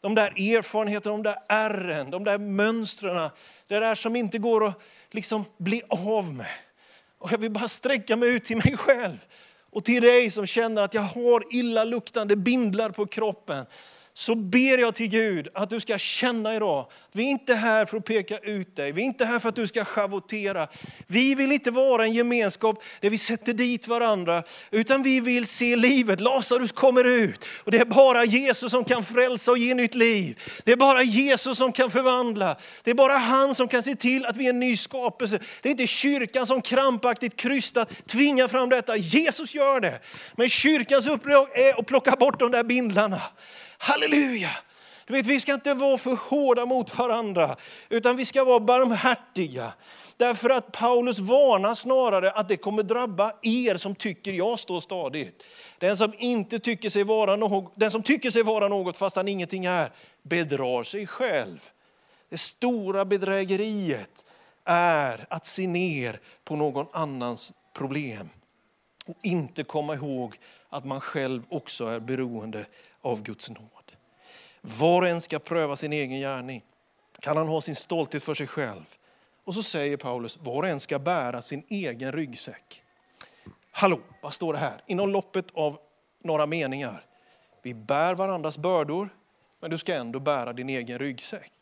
De 0.00 0.14
där 0.14 0.56
erfarenheterna, 0.56 1.16
de 1.16 1.22
där 1.22 1.38
ärren, 1.48 2.10
de 2.10 2.24
där 2.24 2.38
mönstren. 2.38 3.30
Det 3.66 3.78
där 3.78 3.94
som 3.94 4.16
inte 4.16 4.38
går 4.38 4.66
att 4.66 4.80
liksom 5.10 5.44
bli 5.58 5.82
av 5.88 6.34
med. 6.34 6.46
Och 7.18 7.32
jag 7.32 7.38
vill 7.38 7.50
bara 7.50 7.68
sträcka 7.68 8.16
mig 8.16 8.34
ut 8.34 8.44
till 8.44 8.56
mig 8.56 8.76
själv 8.76 9.18
och 9.70 9.84
till 9.84 10.02
dig 10.02 10.30
som 10.30 10.46
känner 10.46 10.82
att 10.82 10.94
jag 10.94 11.02
har 11.02 11.44
illaluktande 11.54 12.36
bindlar 12.36 12.90
på 12.90 13.06
kroppen 13.06 13.66
så 14.14 14.34
ber 14.34 14.78
jag 14.78 14.94
till 14.94 15.08
Gud 15.08 15.48
att 15.54 15.70
du 15.70 15.80
ska 15.80 15.98
känna 15.98 16.56
idag, 16.56 16.86
vi 17.12 17.26
är 17.26 17.30
inte 17.30 17.54
här 17.54 17.86
för 17.86 17.96
att 17.96 18.04
peka 18.04 18.38
ut 18.38 18.76
dig, 18.76 18.92
vi 18.92 19.02
är 19.02 19.06
inte 19.06 19.24
här 19.24 19.38
för 19.38 19.48
att 19.48 19.56
du 19.56 19.66
ska 19.66 19.84
schavottera. 19.84 20.68
Vi 21.06 21.34
vill 21.34 21.52
inte 21.52 21.70
vara 21.70 22.04
en 22.04 22.12
gemenskap 22.12 22.84
där 23.00 23.10
vi 23.10 23.18
sätter 23.18 23.52
dit 23.52 23.88
varandra, 23.88 24.42
utan 24.70 25.02
vi 25.02 25.20
vill 25.20 25.46
se 25.46 25.76
livet. 25.76 26.20
Lazarus 26.20 26.72
kommer 26.72 27.04
ut 27.04 27.44
och 27.64 27.70
det 27.70 27.78
är 27.78 27.84
bara 27.84 28.24
Jesus 28.24 28.70
som 28.70 28.84
kan 28.84 29.04
frälsa 29.04 29.50
och 29.50 29.58
ge 29.58 29.74
nytt 29.74 29.94
liv. 29.94 30.42
Det 30.64 30.72
är 30.72 30.76
bara 30.76 31.02
Jesus 31.02 31.58
som 31.58 31.72
kan 31.72 31.90
förvandla. 31.90 32.56
Det 32.84 32.90
är 32.90 32.94
bara 32.94 33.16
han 33.16 33.54
som 33.54 33.68
kan 33.68 33.82
se 33.82 33.94
till 33.94 34.26
att 34.26 34.36
vi 34.36 34.46
är 34.46 34.50
en 34.50 34.60
ny 34.60 34.76
skapelse. 34.76 35.38
Det 35.62 35.68
är 35.68 35.70
inte 35.70 35.86
kyrkan 35.86 36.46
som 36.46 36.62
krampaktigt 36.62 37.36
krystat 37.36 38.06
tvingar 38.06 38.48
fram 38.48 38.68
detta. 38.68 38.96
Jesus 38.96 39.54
gör 39.54 39.80
det. 39.80 40.00
Men 40.36 40.48
kyrkans 40.48 41.06
uppdrag 41.06 41.58
är 41.58 41.80
att 41.80 41.86
plocka 41.86 42.16
bort 42.16 42.38
de 42.38 42.50
där 42.50 42.64
bindlarna. 42.64 43.22
Halleluja! 43.82 44.50
Du 45.06 45.12
vet, 45.12 45.26
vi 45.26 45.40
ska 45.40 45.54
inte 45.54 45.74
vara 45.74 45.98
för 45.98 46.16
hårda 46.16 46.66
mot 46.66 46.98
varandra, 46.98 47.56
utan 47.88 48.16
vi 48.16 48.24
ska 48.24 48.44
vara 48.44 48.60
barmhärtiga. 48.60 49.72
Därför 50.16 50.50
att 50.50 50.72
Paulus 50.72 51.18
varnar 51.18 51.74
snarare 51.74 52.30
att 52.30 52.48
det 52.48 52.56
kommer 52.56 52.82
drabba 52.82 53.32
er 53.42 53.76
som 53.76 53.94
tycker 53.94 54.32
jag 54.32 54.58
står 54.58 54.80
stadigt. 54.80 55.44
Den 55.78 55.96
som, 55.96 56.12
inte 56.18 56.58
tycker 56.58 56.90
sig 56.90 57.04
vara 57.04 57.36
något, 57.36 57.72
den 57.76 57.90
som 57.90 58.02
tycker 58.02 58.30
sig 58.30 58.42
vara 58.42 58.68
något 58.68 58.96
fast 58.96 59.16
han 59.16 59.28
ingenting 59.28 59.64
är, 59.64 59.92
bedrar 60.22 60.84
sig 60.84 61.06
själv. 61.06 61.70
Det 62.28 62.38
stora 62.38 63.04
bedrägeriet 63.04 64.24
är 64.64 65.26
att 65.30 65.46
se 65.46 65.66
ner 65.66 66.20
på 66.44 66.56
någon 66.56 66.86
annans 66.92 67.52
problem 67.74 68.28
och 69.06 69.16
inte 69.22 69.64
komma 69.64 69.94
ihåg 69.94 70.34
att 70.68 70.84
man 70.84 71.00
själv 71.00 71.42
också 71.48 71.86
är 71.86 72.00
beroende 72.00 72.66
av 73.02 73.22
Guds 73.22 73.50
nåd. 73.50 73.92
Var 74.60 75.02
och 75.02 75.08
en 75.08 75.20
ska 75.20 75.38
pröva 75.38 75.76
sin 75.76 75.92
egen 75.92 76.20
gärning. 76.20 76.62
Kan 77.20 77.36
han 77.36 77.48
ha 77.48 77.60
sin 77.60 77.76
stolthet 77.76 78.22
för 78.22 78.34
sig 78.34 78.46
själv? 78.46 78.94
Och 79.44 79.54
så 79.54 79.62
säger 79.62 79.96
Paulus, 79.96 80.38
var 80.38 80.62
och 80.62 80.68
en 80.68 80.80
ska 80.80 80.98
bära 80.98 81.42
sin 81.42 81.64
egen 81.68 82.12
ryggsäck. 82.12 82.82
Hallå, 83.70 84.00
vad 84.20 84.32
står 84.32 84.52
det 84.52 84.58
här? 84.58 84.82
Inom 84.86 85.10
loppet 85.10 85.46
av 85.54 85.78
några 86.24 86.46
meningar. 86.46 87.04
Vi 87.62 87.74
bär 87.74 88.14
varandras 88.14 88.58
bördor, 88.58 89.08
men 89.60 89.70
du 89.70 89.78
ska 89.78 89.94
ändå 89.94 90.20
bära 90.20 90.52
din 90.52 90.68
egen 90.68 90.98
ryggsäck. 90.98 91.52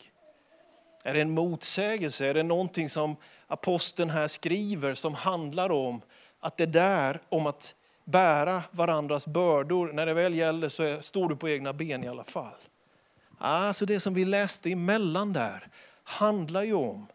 Är 1.05 1.15
det 1.15 1.21
en 1.21 1.31
motsägelse? 1.31 2.27
Är 2.27 2.35
det 2.35 2.43
någonting 2.43 2.89
som 2.89 3.17
aposteln 3.47 4.11
här 4.11 4.29
skriver 4.29 4.95
som 4.95 5.15
handlar 5.15 5.71
om 5.71 6.01
att 6.41 6.57
det 6.57 6.67
där 6.67 7.21
om 7.29 7.47
att 7.47 7.75
bära 8.11 8.63
varandras 8.71 9.27
bördor, 9.27 9.93
när 9.93 10.07
det 10.07 10.15
väl 10.15 10.35
gäller 10.35 10.69
så 10.69 11.03
står 11.03 11.29
du 11.29 11.37
på 11.37 11.49
egna 11.49 11.73
ben 11.73 12.05
i 12.05 12.09
alla 12.09 12.25
fall. 12.25 12.57
Alltså 13.39 13.87
det 13.87 14.01
som 14.01 14.15
vi 14.15 14.25
läste 14.25 14.73
emellan 14.73 15.33
där 15.33 15.69
handlar 16.05 16.63
ju 16.63 16.75
om 16.75 17.07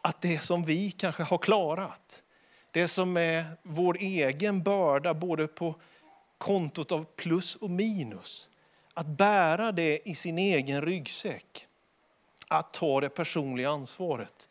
att 0.00 0.20
det 0.20 0.38
som 0.38 0.64
vi 0.64 0.90
kanske 0.90 1.22
har 1.22 1.38
klarat, 1.38 2.22
det 2.70 2.88
som 2.88 3.16
är 3.16 3.44
vår 3.62 3.96
egen 4.00 4.62
börda 4.62 5.14
både 5.14 5.46
på 5.46 5.74
kontot 6.38 6.92
av 6.92 7.04
plus 7.16 7.56
och 7.56 7.70
minus, 7.70 8.48
att 8.94 9.06
bära 9.06 9.72
det 9.72 10.08
i 10.08 10.14
sin 10.14 10.38
egen 10.38 10.82
ryggsäck, 10.82 11.66
att 12.48 12.72
ta 12.72 13.00
det 13.00 13.08
personliga 13.08 13.70
ansvaret. 13.70 14.48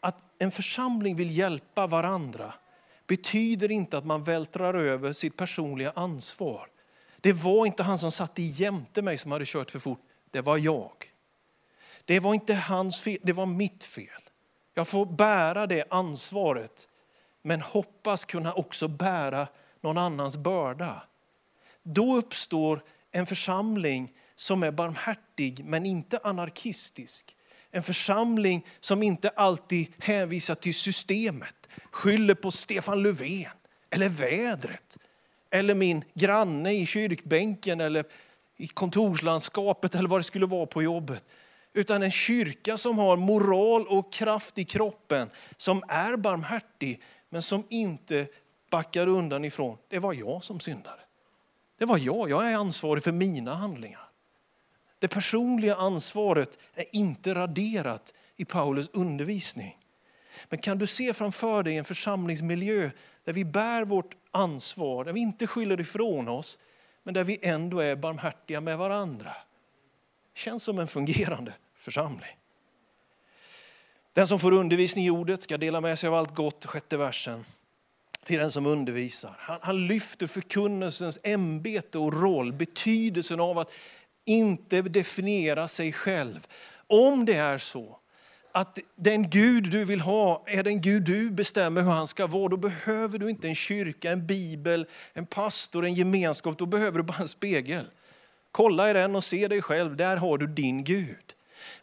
Att 0.00 0.26
en 0.38 0.50
församling 0.50 1.16
vill 1.16 1.36
hjälpa 1.36 1.86
varandra 1.86 2.54
betyder 3.10 3.70
inte 3.70 3.98
att 3.98 4.06
man 4.06 4.24
vältrar 4.24 4.74
över 4.74 5.12
sitt 5.12 5.36
personliga 5.36 5.92
ansvar. 5.96 6.68
Det 7.20 7.32
var 7.32 7.66
inte 7.66 7.82
han 7.82 7.98
som 7.98 8.12
satt 8.12 8.38
jämte 8.38 9.02
mig 9.02 9.18
som 9.18 9.32
hade 9.32 9.44
kört 9.46 9.70
för 9.70 9.78
fort, 9.78 10.00
det 10.30 10.40
var 10.40 10.58
jag. 10.58 10.92
Det 12.04 12.20
var 12.20 12.34
inte 12.34 12.54
hans 12.54 13.00
fel, 13.00 13.18
det 13.22 13.32
var 13.32 13.46
mitt 13.46 13.84
fel. 13.84 14.22
Jag 14.74 14.88
får 14.88 15.06
bära 15.06 15.66
det 15.66 15.84
ansvaret, 15.90 16.88
men 17.42 17.60
hoppas 17.60 18.24
kunna 18.24 18.52
också 18.52 18.88
bära 18.88 19.48
någon 19.80 19.98
annans 19.98 20.36
börda. 20.36 21.02
Då 21.82 22.16
uppstår 22.16 22.82
en 23.10 23.26
församling 23.26 24.12
som 24.36 24.62
är 24.62 24.70
barmhärtig 24.70 25.64
men 25.64 25.86
inte 25.86 26.20
anarkistisk. 26.22 27.36
En 27.70 27.82
församling 27.82 28.66
som 28.80 29.02
inte 29.02 29.28
alltid 29.28 29.86
hänvisar 29.98 30.54
till 30.54 30.74
systemet, 30.74 31.68
skyller 31.90 32.34
på 32.34 32.50
Stefan 32.50 33.02
Löfven 33.02 33.50
eller 33.90 34.08
vädret. 34.08 34.98
Eller 35.50 35.74
min 35.74 36.04
granne 36.14 36.72
i 36.72 36.86
kyrkbänken 36.86 37.80
eller 37.80 38.04
i 38.56 38.66
kontorslandskapet 38.66 39.94
eller 39.94 40.08
vad 40.08 40.20
det 40.20 40.24
skulle 40.24 40.46
vara 40.46 40.66
på 40.66 40.82
jobbet. 40.82 41.24
Utan 41.72 42.02
en 42.02 42.10
kyrka 42.10 42.76
som 42.76 42.98
har 42.98 43.16
moral 43.16 43.86
och 43.86 44.12
kraft 44.12 44.58
i 44.58 44.64
kroppen, 44.64 45.30
som 45.56 45.82
är 45.88 46.16
barmhärtig 46.16 47.00
men 47.28 47.42
som 47.42 47.64
inte 47.68 48.26
backar 48.70 49.06
undan 49.06 49.44
ifrån. 49.44 49.78
Det 49.88 49.98
var 49.98 50.12
jag 50.12 50.44
som 50.44 50.60
syndade. 50.60 51.00
Det 51.78 51.84
var 51.84 51.98
jag, 51.98 52.30
jag 52.30 52.52
är 52.52 52.56
ansvarig 52.56 53.02
för 53.02 53.12
mina 53.12 53.54
handlingar. 53.54 54.09
Det 55.00 55.08
personliga 55.08 55.74
ansvaret 55.74 56.58
är 56.74 56.84
inte 56.92 57.34
raderat 57.34 58.14
i 58.36 58.44
Paulus 58.44 58.90
undervisning. 58.92 59.76
Men 60.48 60.58
kan 60.58 60.78
du 60.78 60.86
se 60.86 61.12
framför 61.12 61.62
dig 61.62 61.76
en 61.76 61.84
församlingsmiljö 61.84 62.90
där 63.24 63.32
vi 63.32 63.44
bär 63.44 63.84
vårt 63.84 64.14
ansvar, 64.30 65.04
där 65.04 65.12
vi 65.12 65.20
inte 65.20 65.46
skyller 65.46 65.80
ifrån 65.80 66.28
oss, 66.28 66.58
men 67.02 67.14
där 67.14 67.24
vi 67.24 67.38
ändå 67.42 67.78
är 67.78 67.96
barmhärtiga 67.96 68.60
med 68.60 68.78
varandra. 68.78 69.32
Känns 70.34 70.64
som 70.64 70.78
en 70.78 70.86
fungerande 70.86 71.54
församling. 71.76 72.36
Den 74.12 74.28
som 74.28 74.38
får 74.38 74.52
undervisning 74.52 75.04
i 75.04 75.10
ordet 75.10 75.42
ska 75.42 75.58
dela 75.58 75.80
med 75.80 75.98
sig 75.98 76.08
av 76.08 76.14
allt 76.14 76.34
gott, 76.34 76.66
sjätte 76.66 76.96
versen, 76.96 77.44
till 78.24 78.38
den 78.38 78.50
som 78.50 78.66
undervisar. 78.66 79.36
Han, 79.38 79.58
han 79.62 79.86
lyfter 79.86 80.26
förkunnelsens 80.26 81.18
ämbete 81.22 81.98
och 81.98 82.22
roll, 82.22 82.52
betydelsen 82.52 83.40
av 83.40 83.58
att 83.58 83.72
inte 84.30 84.82
definiera 84.82 85.68
sig 85.68 85.92
själv. 85.92 86.46
Om 86.86 87.24
det 87.24 87.34
är 87.34 87.58
så 87.58 87.96
att 88.52 88.78
den 88.96 89.30
Gud 89.30 89.70
du 89.70 89.84
vill 89.84 90.00
ha 90.00 90.44
är 90.46 90.62
den 90.62 90.80
Gud 90.80 91.02
du 91.02 91.30
bestämmer 91.30 91.82
hur 91.82 91.90
han 91.90 92.08
ska 92.08 92.26
vara, 92.26 92.48
då 92.48 92.56
behöver 92.56 93.18
du 93.18 93.30
inte 93.30 93.48
en 93.48 93.54
kyrka, 93.54 94.10
en 94.10 94.26
bibel, 94.26 94.86
en 95.12 95.26
pastor, 95.26 95.84
en 95.84 95.94
gemenskap. 95.94 96.58
Då 96.58 96.66
behöver 96.66 96.98
du 96.98 97.04
bara 97.04 97.22
en 97.22 97.28
spegel. 97.28 97.84
Kolla 98.52 98.90
i 98.90 98.92
den 98.92 99.16
och 99.16 99.24
se 99.24 99.48
dig 99.48 99.62
själv, 99.62 99.96
där 99.96 100.16
har 100.16 100.38
du 100.38 100.46
din 100.46 100.84
Gud. 100.84 101.34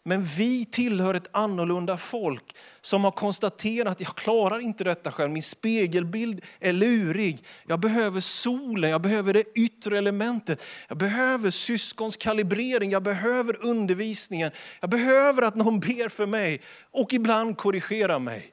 Men 0.02 0.24
vi 0.24 0.64
tillhör 0.64 1.14
ett 1.14 1.28
annorlunda 1.32 1.96
folk 1.96 2.44
som 2.80 3.04
har 3.04 3.10
konstaterat 3.10 3.92
att 3.92 4.00
jag 4.00 4.16
klarar 4.16 4.60
inte 4.60 4.84
detta 4.84 5.12
själv. 5.12 5.30
Min 5.30 5.42
spegelbild 5.42 6.44
är 6.60 6.72
lurig. 6.72 7.44
Jag 7.66 7.80
behöver 7.80 8.20
solen, 8.20 8.90
jag 8.90 9.02
behöver 9.02 9.32
det 9.32 9.44
yttre 9.54 9.98
elementet. 9.98 10.62
Jag 10.88 10.98
behöver 10.98 11.50
syskons 11.50 12.16
kalibrering, 12.16 12.90
jag 12.90 13.02
behöver 13.02 13.64
undervisningen. 13.66 14.50
Jag 14.80 14.90
behöver 14.90 15.42
att 15.42 15.54
någon 15.54 15.80
ber 15.80 16.08
för 16.08 16.26
mig 16.26 16.60
och 16.90 17.12
ibland 17.12 17.56
korrigerar 17.56 18.18
mig. 18.18 18.52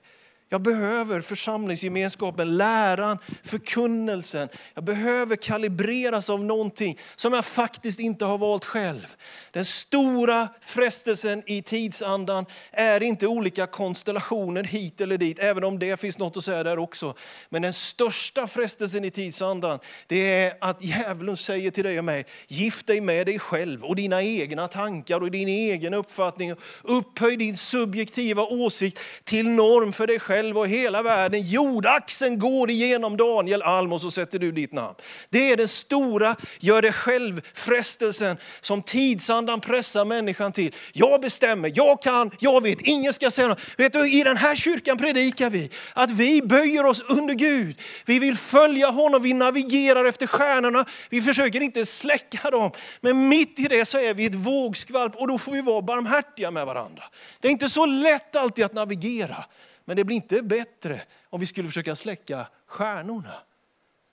Jag 0.50 0.62
behöver 0.62 1.22
församlingsgemenskapen, 1.22 2.58
läran, 2.58 3.18
förkunnelsen. 3.44 4.50
Jag 4.74 4.84
behöver 4.84 5.36
kalibreras 5.36 6.30
av 6.30 6.44
någonting 6.44 7.00
som 7.16 7.34
jag 7.34 7.46
faktiskt 7.46 8.00
inte 8.00 8.26
har 8.26 8.38
valt 8.38 8.66
själv. 8.66 9.16
Den 9.52 9.66
stora 9.66 10.48
frestelsen 10.62 11.44
i 11.46 11.62
tidsandan 11.62 12.46
är 12.72 13.04
inte 13.04 13.28
olika 13.28 13.68
konstellationer 13.68 14.64
hit 14.64 15.02
eller 15.02 15.18
dit, 15.18 15.40
även 15.40 15.64
om 15.64 15.80
det 15.80 16.00
finns 16.00 16.20
något 16.20 16.38
att 16.38 16.44
säga 16.44 16.64
där 16.64 16.80
också. 16.80 17.16
Men 17.50 17.62
den 17.62 17.74
största 17.74 18.48
frestelsen 18.48 19.06
i 19.06 19.12
tidsandan, 19.12 19.80
det 20.08 20.34
är 20.34 20.54
att 20.62 20.84
djävulen 20.84 21.38
säger 21.38 21.72
till 21.72 21.84
dig 21.84 22.00
och 22.00 22.06
mig, 22.06 22.26
gift 22.48 22.88
dig 22.88 23.02
med 23.02 23.26
dig 23.26 23.40
själv 23.40 23.84
och 23.84 23.96
dina 23.96 24.24
egna 24.24 24.68
tankar 24.68 25.22
och 25.22 25.32
din 25.32 25.48
egen 25.48 25.94
uppfattning. 25.94 26.54
Upphöj 26.84 27.38
din 27.38 27.58
subjektiva 27.58 28.44
åsikt 28.44 29.00
till 29.24 29.50
norm 29.50 29.94
för 29.94 30.08
dig 30.08 30.20
själv 30.20 30.35
själv 30.36 30.58
och 30.58 30.68
hela 30.68 31.02
världen. 31.02 31.42
Jordaxeln 31.42 32.40
går 32.40 32.70
igenom 32.70 33.18
Daniel 33.18 33.62
Alm 33.62 33.94
och 33.94 34.02
så 34.02 34.12
sätter 34.12 34.40
du 34.40 34.52
ditt 34.52 34.74
namn. 34.74 34.96
Det 35.30 35.52
är 35.52 35.58
den 35.58 35.68
stora 35.68 36.36
gör 36.60 36.82
det 36.82 36.92
själv-frestelsen 36.92 38.38
som 38.62 38.82
tidsandan 38.82 39.62
pressar 39.62 40.06
människan 40.06 40.52
till. 40.52 40.76
Jag 40.94 41.22
bestämmer, 41.22 41.72
jag 41.76 42.02
kan, 42.02 42.32
jag 42.40 42.64
vet, 42.64 42.82
ingen 42.82 43.14
ska 43.14 43.32
säga 43.32 43.48
något. 43.48 43.62
Vet 43.78 43.94
du, 43.94 44.12
I 44.12 44.24
den 44.24 44.38
här 44.38 44.56
kyrkan 44.56 44.98
predikar 44.98 45.50
vi 45.50 45.70
att 45.94 46.12
vi 46.12 46.42
böjer 46.42 46.86
oss 46.86 47.02
under 47.02 47.34
Gud. 47.34 47.82
Vi 48.06 48.20
vill 48.20 48.38
följa 48.38 48.90
honom, 48.90 49.24
vi 49.24 49.34
navigerar 49.34 50.06
efter 50.06 50.28
stjärnorna. 50.28 50.86
Vi 51.10 51.22
försöker 51.22 51.62
inte 51.62 51.86
släcka 51.86 52.50
dem. 52.50 52.72
Men 53.02 53.28
mitt 53.30 53.60
i 53.60 53.64
det 53.64 53.86
så 53.86 53.98
är 53.98 54.14
vi 54.14 54.26
ett 54.26 54.36
vågskvalp 54.36 55.16
och 55.16 55.28
då 55.28 55.38
får 55.38 55.52
vi 55.52 55.62
vara 55.62 55.82
barmhärtiga 55.82 56.52
med 56.52 56.66
varandra. 56.66 57.04
Det 57.40 57.48
är 57.48 57.52
inte 57.52 57.70
så 57.70 57.86
lätt 57.86 58.36
alltid 58.36 58.66
att 58.66 58.74
navigera. 58.74 59.46
Men 59.86 59.98
det 59.98 60.04
blir 60.04 60.16
inte 60.16 60.42
bättre 60.42 61.02
om 61.30 61.40
vi 61.40 61.46
skulle 61.46 61.68
försöka 61.68 61.96
släcka 61.96 62.48
stjärnorna. 62.66 63.34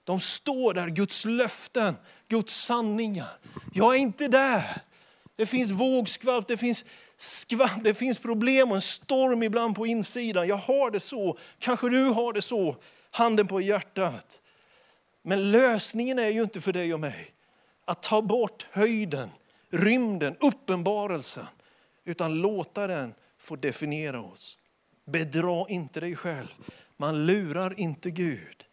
De 0.05 0.21
står 0.21 0.75
där, 0.75 0.88
Guds 0.88 1.25
löften, 1.25 1.97
Guds 2.29 2.55
sanningar. 2.64 3.38
Jag 3.75 3.95
är 3.95 3.99
inte 3.99 4.29
där. 4.29 4.83
Det 5.37 5.47
finns 5.47 5.71
vågskvalp, 5.71 6.49
det 6.49 6.57
finns 6.57 6.85
skvalp, 7.17 7.85
det 7.85 7.95
finns 7.95 8.19
problem 8.19 8.71
och 8.71 8.76
en 8.76 8.83
storm 8.83 9.43
ibland 9.43 9.76
på 9.76 9.87
insidan. 9.87 10.49
Jag 10.49 10.57
har 10.57 10.91
det 10.91 11.00
så, 11.00 11.38
kanske 11.59 11.88
du 11.88 12.05
har 12.05 12.33
det 12.33 12.43
så, 12.43 12.76
handen 13.11 13.47
på 13.47 13.61
hjärtat. 13.61 14.41
Men 15.23 15.50
lösningen 15.50 16.19
är 16.19 16.29
ju 16.29 16.43
inte 16.43 16.61
för 16.61 16.73
dig 16.73 16.95
och 16.95 17.00
mig 17.00 17.35
att 17.85 18.02
ta 18.02 18.23
bort 18.23 18.67
höjden, 18.71 19.31
rymden, 19.71 20.37
uppenbarelsen, 20.41 21.47
utan 22.05 22.35
låta 22.35 22.87
den 22.87 23.14
få 23.38 23.57
definiera 23.57 24.21
oss. 24.21 24.59
Bedra 25.04 25.68
inte 25.68 26.00
dig 26.00 26.16
själv. 26.16 26.49
Man 26.97 27.26
lurar 27.26 27.80
inte 27.80 28.11
Gud. 28.11 28.64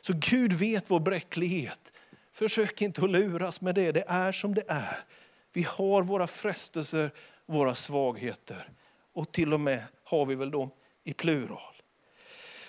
Så 0.00 0.12
Gud 0.16 0.52
vet 0.52 0.90
vår 0.90 1.00
bräcklighet. 1.00 1.92
Försök 2.32 2.82
inte 2.82 3.04
att 3.04 3.10
luras 3.10 3.60
med 3.60 3.74
det. 3.74 3.92
Det 3.92 4.04
är 4.08 4.32
som 4.32 4.54
det 4.54 4.64
är. 4.68 5.04
Vi 5.52 5.62
har 5.62 6.02
våra 6.02 6.26
frestelser, 6.26 7.10
våra 7.46 7.74
svagheter. 7.74 8.68
Och 9.12 9.32
till 9.32 9.52
och 9.52 9.60
med 9.60 9.84
har 10.04 10.26
vi 10.26 10.34
väl 10.34 10.50
dem 10.50 10.70
i 11.04 11.12
plural. 11.12 11.82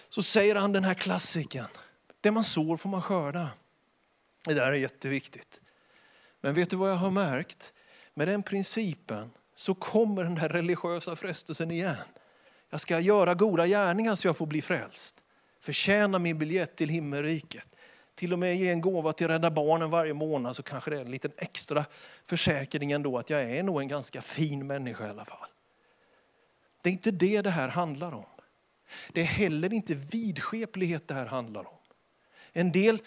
Så 0.09 0.21
säger 0.21 0.55
han 0.55 0.71
den 0.71 0.83
här 0.83 0.93
klassiken. 0.93 1.65
Det 2.21 2.31
man 2.31 2.43
sår 2.43 2.77
får 2.77 2.89
man 2.89 3.01
skörda. 3.01 3.49
Det 4.45 4.53
där 4.53 4.71
är 4.71 4.73
jätteviktigt. 4.73 5.61
Men 6.41 6.53
vet 6.53 6.69
du 6.69 6.75
vad 6.75 6.91
jag 6.91 6.95
har 6.95 7.11
märkt? 7.11 7.73
Med 8.13 8.27
den 8.27 8.43
principen 8.43 9.31
så 9.55 9.73
kommer 9.73 10.23
den 10.23 10.37
här 10.37 10.49
religiösa 10.49 11.15
frestelsen 11.15 11.71
igen. 11.71 11.97
Jag 12.69 12.81
ska 12.81 12.99
göra 12.99 13.35
goda 13.35 13.67
gärningar 13.67 14.15
så 14.15 14.27
jag 14.27 14.37
får 14.37 14.45
bli 14.45 14.61
frälst. 14.61 15.23
Förtjäna 15.59 16.19
min 16.19 16.37
biljett 16.37 16.75
till 16.75 16.89
himmelriket. 16.89 17.67
Till 18.15 18.33
och 18.33 18.39
med 18.39 18.57
ge 18.57 18.69
en 18.69 18.81
gåva 18.81 19.13
till 19.13 19.27
Rädda 19.27 19.51
Barnen 19.51 19.89
varje 19.89 20.13
månad 20.13 20.55
så 20.55 20.63
kanske 20.63 20.89
det 20.89 20.97
är 20.97 21.01
en 21.01 21.11
liten 21.11 21.31
extra 21.37 21.85
försäkring 22.25 22.91
ändå 22.91 23.17
att 23.17 23.29
jag 23.29 23.41
är 23.41 23.63
nog 23.63 23.81
en 23.81 23.87
ganska 23.87 24.21
fin 24.21 24.67
människa 24.67 25.07
i 25.07 25.09
alla 25.09 25.25
fall. 25.25 25.47
Det 26.81 26.89
är 26.89 26.93
inte 26.93 27.11
det 27.11 27.41
det 27.41 27.49
här 27.49 27.67
handlar 27.67 28.11
om. 28.11 28.25
Det 29.13 29.21
är 29.21 29.25
heller 29.25 29.73
inte 29.73 29.95
vidskeplighet 29.95 31.07
det 31.07 31.13
här 31.13 31.25
handlar 31.25 31.67
om. 31.67 31.77
En 32.53 32.71
del 32.71 32.99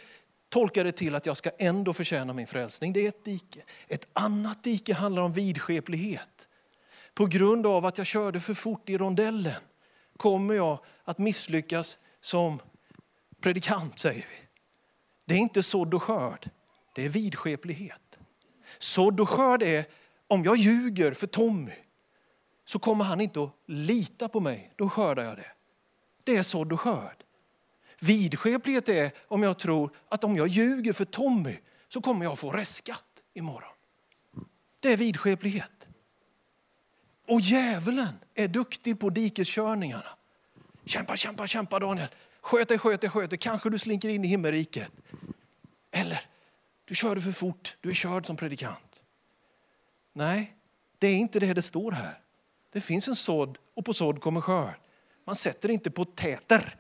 tolkar 0.49 0.85
det 0.85 0.93
till 0.93 1.15
att 1.15 1.27
jag 1.27 1.37
ska 1.37 1.51
ändå 1.59 1.93
förtjäna 1.93 2.33
min 2.33 2.47
frälsning. 2.47 2.93
Det 2.93 3.01
är 3.01 3.09
ett 3.09 3.25
dike. 3.25 3.63
Ett 3.89 4.07
annat 4.13 4.63
dike 4.63 4.95
handlar 4.95 5.23
om 5.23 5.33
vidskeplighet. 5.33 6.49
På 7.21 7.27
grund 7.27 7.67
av 7.67 7.87
att 7.87 7.99
jag 7.99 8.07
körde 8.07 8.41
för 8.41 8.55
fort 8.55 8.89
i 8.89 8.99
rondellen 8.99 9.61
kommer 10.17 10.55
jag 10.55 10.79
att 11.05 11.19
misslyckas 11.19 11.99
som 12.21 12.61
predikant, 13.41 13.99
säger 13.99 14.27
vi. 14.31 14.49
Det 15.27 15.35
är 15.35 15.39
inte 15.39 15.63
sådd 15.63 15.95
och 15.95 16.03
skörd, 16.03 16.51
det 16.95 17.05
är 17.05 17.09
vidskeplighet. 17.09 18.19
Sådd 18.79 19.21
och 19.21 19.29
skörd 19.29 19.63
är 19.63 19.85
om 20.29 20.45
jag 20.45 20.57
ljuger 20.57 21.13
för 21.13 21.27
Tommy 21.27 21.75
så 22.65 22.79
kommer 22.79 23.05
han 23.05 23.21
inte 23.21 23.43
att 23.43 23.55
lita 23.67 24.29
på 24.29 24.41
mig. 24.41 24.73
Då 24.77 24.89
skördar 24.89 25.25
jag 25.25 25.37
det. 25.37 25.53
Det 26.25 26.37
är 26.37 26.43
sådd 26.43 26.73
och 26.73 26.81
skörd. 26.81 27.25
Vidskeplighet 27.99 28.89
är 28.89 29.13
om 29.29 29.43
jag 29.43 29.59
tror 29.59 29.97
att 30.09 30.25
om 30.25 30.37
jag 30.37 30.49
ljuger 30.49 30.93
för 30.93 31.05
Tommy 31.05 31.57
så 31.89 32.01
kommer 32.01 32.25
jag 32.25 32.39
få 32.39 32.51
restskatt 32.51 33.23
imorgon. 33.35 33.73
Det 34.81 34.93
är 34.93 34.97
vidskeplighet. 34.97 35.80
Och 37.31 37.41
djävulen 37.41 38.19
är 38.35 38.49
duktig 38.49 39.01
på 39.01 39.11
dikeskörningarna. 39.11 40.09
Kämpa, 40.85 41.17
kämpa, 41.17 41.47
kämpa 41.47 41.79
Daniel. 41.79 42.09
Sköt 42.41 42.69
dig, 42.69 42.79
sköt 42.79 43.01
dig, 43.01 43.11
sköt 43.11 43.31
dig. 43.31 43.39
Kanske 43.39 43.71
du 43.71 43.79
slinker 43.79 44.09
in 44.09 44.25
i 44.25 44.29
himmelriket. 44.29 44.93
Eller, 45.91 46.21
du 46.85 46.95
körde 46.95 47.21
för 47.21 47.33
fort, 47.33 47.77
du 47.81 47.91
är 47.91 47.95
körd 47.95 48.27
som 48.27 48.37
predikant. 48.37 49.03
Nej, 50.13 50.57
det 50.99 51.07
är 51.07 51.17
inte 51.17 51.41
det 51.41 51.55
det 51.55 51.63
står 51.63 51.93
här. 51.93 52.21
Det 52.73 52.81
finns 52.81 53.09
en 53.09 53.17
sådd 53.17 53.59
och 53.75 53.85
på 53.85 53.95
sådd 53.95 54.21
kommer 54.21 54.41
skörd. 54.41 54.75
Man 55.25 55.37
sätter 55.37 55.69
inte 55.69 55.91
på 55.91 56.05
täter, 56.05 56.77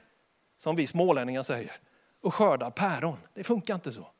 som 0.59 0.76
vi 0.76 0.87
smålänningar 0.87 1.42
säger, 1.42 1.73
och 2.21 2.35
skördar 2.35 2.71
päron. 2.71 3.19
Det 3.35 3.45
funkar 3.45 3.75
inte 3.75 3.92
så. 3.92 4.11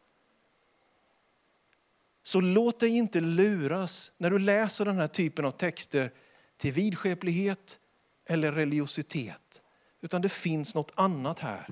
Så 2.23 2.41
låt 2.41 2.81
dig 2.81 2.91
inte 2.91 3.21
luras 3.21 4.13
när 4.19 4.31
du 4.31 4.39
läser 4.39 4.85
den 4.85 4.99
här 4.99 5.09
typen 5.09 5.45
av 5.45 5.51
texter 5.51 6.13
till 6.61 6.73
vidskeplighet 6.73 7.79
eller 8.27 8.53
religiositet. 8.53 9.63
Utan 10.01 10.23
det 10.23 10.29
finns 10.29 10.75
något 10.75 10.93
annat 10.95 11.39
här. 11.39 11.69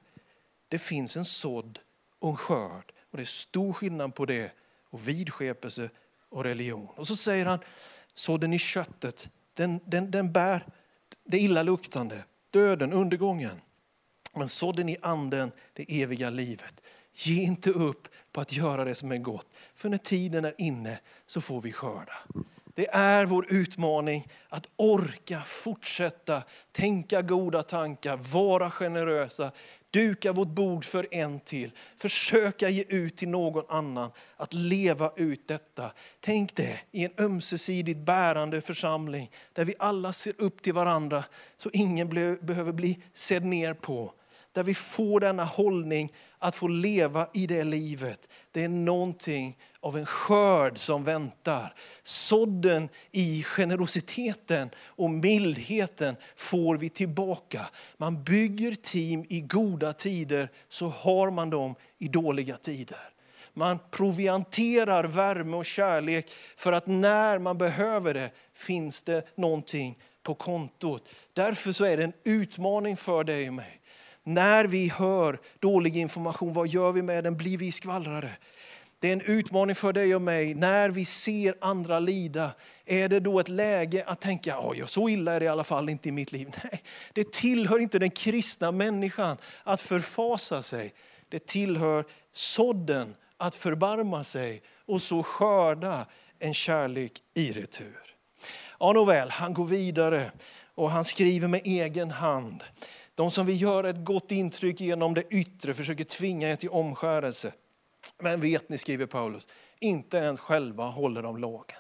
Det 0.68 0.78
finns 0.78 1.16
en 1.16 1.24
sådd 1.24 1.78
och 2.18 2.30
en 2.30 2.36
skörd. 2.36 2.92
Och 3.10 3.16
det 3.16 3.22
är 3.22 3.26
stor 3.26 3.72
skillnad 3.72 4.14
på 4.14 4.24
det 4.24 4.52
och 4.90 5.08
vidskepelse 5.08 5.90
och 6.28 6.44
religion. 6.44 6.88
Och 6.96 7.06
så 7.06 7.16
säger 7.16 7.46
han, 7.46 7.58
sådden 8.14 8.52
i 8.52 8.58
köttet, 8.58 9.30
den, 9.54 9.80
den, 9.84 10.10
den 10.10 10.32
bär 10.32 10.66
det 11.24 11.38
illaluktande, 11.38 12.24
döden, 12.50 12.92
undergången. 12.92 13.60
Men 14.34 14.48
sådden 14.48 14.88
i 14.88 14.96
anden, 15.02 15.52
det 15.72 16.02
eviga 16.02 16.30
livet. 16.30 16.80
Ge 17.12 17.42
inte 17.42 17.70
upp 17.70 18.08
på 18.32 18.40
att 18.40 18.52
göra 18.52 18.84
det 18.84 18.94
som 18.94 19.12
är 19.12 19.16
gott. 19.16 19.46
För 19.74 19.88
när 19.88 19.98
tiden 19.98 20.44
är 20.44 20.54
inne 20.58 20.98
så 21.26 21.40
får 21.40 21.60
vi 21.60 21.72
skörda. 21.72 22.14
Det 22.78 22.88
är 22.90 23.26
vår 23.26 23.46
utmaning 23.48 24.28
att 24.48 24.68
orka 24.76 25.40
fortsätta 25.40 26.42
tänka 26.72 27.22
goda 27.22 27.62
tankar, 27.62 28.16
vara 28.16 28.70
generösa, 28.70 29.52
duka 29.90 30.32
vårt 30.32 30.48
bord 30.48 30.84
för 30.84 31.06
en 31.10 31.40
till, 31.40 31.70
försöka 31.96 32.68
ge 32.68 32.84
ut 32.88 33.16
till 33.16 33.28
någon 33.28 33.64
annan, 33.68 34.10
att 34.36 34.54
leva 34.54 35.12
ut 35.16 35.48
detta. 35.48 35.90
Tänk 36.20 36.56
det 36.56 36.80
i 36.90 37.04
en 37.04 37.10
ömsesidigt 37.18 37.98
bärande 37.98 38.60
församling 38.60 39.30
där 39.52 39.64
vi 39.64 39.74
alla 39.78 40.12
ser 40.12 40.34
upp 40.38 40.62
till 40.62 40.74
varandra 40.74 41.24
så 41.56 41.70
ingen 41.72 42.08
behöver 42.40 42.72
bli 42.72 42.98
sedd 43.14 43.44
ner 43.44 43.74
på. 43.74 44.12
Där 44.52 44.62
vi 44.62 44.74
får 44.74 45.20
denna 45.20 45.44
hållning 45.44 46.12
att 46.38 46.54
få 46.54 46.68
leva 46.68 47.28
i 47.34 47.46
det 47.46 47.64
livet. 47.64 48.28
Det 48.52 48.64
är 48.64 48.68
någonting 48.68 49.56
av 49.80 49.96
en 49.96 50.06
skörd 50.06 50.78
som 50.78 51.04
väntar. 51.04 51.74
Sådden 52.02 52.88
i 53.10 53.42
generositeten 53.42 54.70
och 54.78 55.10
mildheten 55.10 56.16
får 56.36 56.76
vi 56.76 56.88
tillbaka. 56.88 57.66
Man 57.96 58.24
bygger 58.24 58.74
team 58.74 59.24
i 59.28 59.40
goda 59.40 59.92
tider 59.92 60.50
så 60.68 60.88
har 60.88 61.30
man 61.30 61.50
dem 61.50 61.74
i 61.98 62.08
dåliga 62.08 62.56
tider. 62.56 63.10
Man 63.54 63.78
provianterar 63.90 65.04
värme 65.04 65.56
och 65.56 65.66
kärlek 65.66 66.30
för 66.56 66.72
att 66.72 66.86
när 66.86 67.38
man 67.38 67.58
behöver 67.58 68.14
det 68.14 68.30
finns 68.52 69.02
det 69.02 69.36
någonting 69.36 69.98
på 70.22 70.34
kontot. 70.34 71.08
Därför 71.32 71.72
så 71.72 71.84
är 71.84 71.96
det 71.96 72.04
en 72.04 72.12
utmaning 72.24 72.96
för 72.96 73.24
dig 73.24 73.48
och 73.48 73.54
mig. 73.54 73.80
När 74.24 74.64
vi 74.64 74.88
hör 74.88 75.38
dålig 75.58 75.96
information, 75.96 76.52
vad 76.52 76.68
gör 76.68 76.92
vi 76.92 77.02
med 77.02 77.24
den? 77.24 77.36
Blir 77.36 77.58
vi 77.58 77.72
skvallrare? 77.72 78.30
Det 79.00 79.08
är 79.08 79.12
en 79.12 79.20
utmaning 79.20 79.74
för 79.74 79.92
dig 79.92 80.14
och 80.14 80.22
mig. 80.22 80.54
När 80.54 80.90
vi 80.90 81.04
ser 81.04 81.54
andra 81.60 82.00
lida, 82.00 82.50
är 82.84 83.08
det 83.08 83.20
då 83.20 83.40
ett 83.40 83.48
läge 83.48 84.04
att 84.06 84.20
tänka, 84.20 84.60
oj, 84.60 84.82
så 84.86 85.08
illa 85.08 85.32
är 85.32 85.40
det 85.40 85.46
i 85.46 85.48
alla 85.48 85.64
fall 85.64 85.88
inte 85.88 86.08
i 86.08 86.12
mitt 86.12 86.32
liv. 86.32 86.48
Nej, 86.64 86.82
det 87.12 87.32
tillhör 87.32 87.78
inte 87.78 87.98
den 87.98 88.10
kristna 88.10 88.72
människan 88.72 89.36
att 89.64 89.80
förfasa 89.80 90.62
sig. 90.62 90.94
Det 91.28 91.46
tillhör 91.46 92.04
sådden 92.32 93.14
att 93.36 93.54
förbarma 93.54 94.24
sig 94.24 94.62
och 94.86 95.02
så 95.02 95.22
skörda 95.22 96.06
en 96.38 96.54
kärlek 96.54 97.12
i 97.34 97.52
retur. 97.52 98.14
Ja, 98.80 98.92
nåväl, 98.92 99.30
han 99.30 99.54
går 99.54 99.64
vidare 99.64 100.32
och 100.74 100.90
han 100.90 101.04
skriver 101.04 101.48
med 101.48 101.60
egen 101.64 102.10
hand. 102.10 102.64
De 103.14 103.30
som 103.30 103.46
vill 103.46 103.62
göra 103.62 103.90
ett 103.90 104.04
gott 104.04 104.30
intryck 104.30 104.80
genom 104.80 105.14
det 105.14 105.24
yttre 105.30 105.74
försöker 105.74 106.04
tvinga 106.04 106.50
er 106.50 106.56
till 106.56 106.68
omskärelse. 106.68 107.52
Men 108.22 108.40
vet 108.40 108.68
ni, 108.68 108.78
skriver 108.78 109.06
Paulus, 109.06 109.48
inte 109.78 110.16
ens 110.16 110.40
själva 110.40 110.84
håller 110.84 111.22
de 111.22 111.38
lagen. 111.38 111.78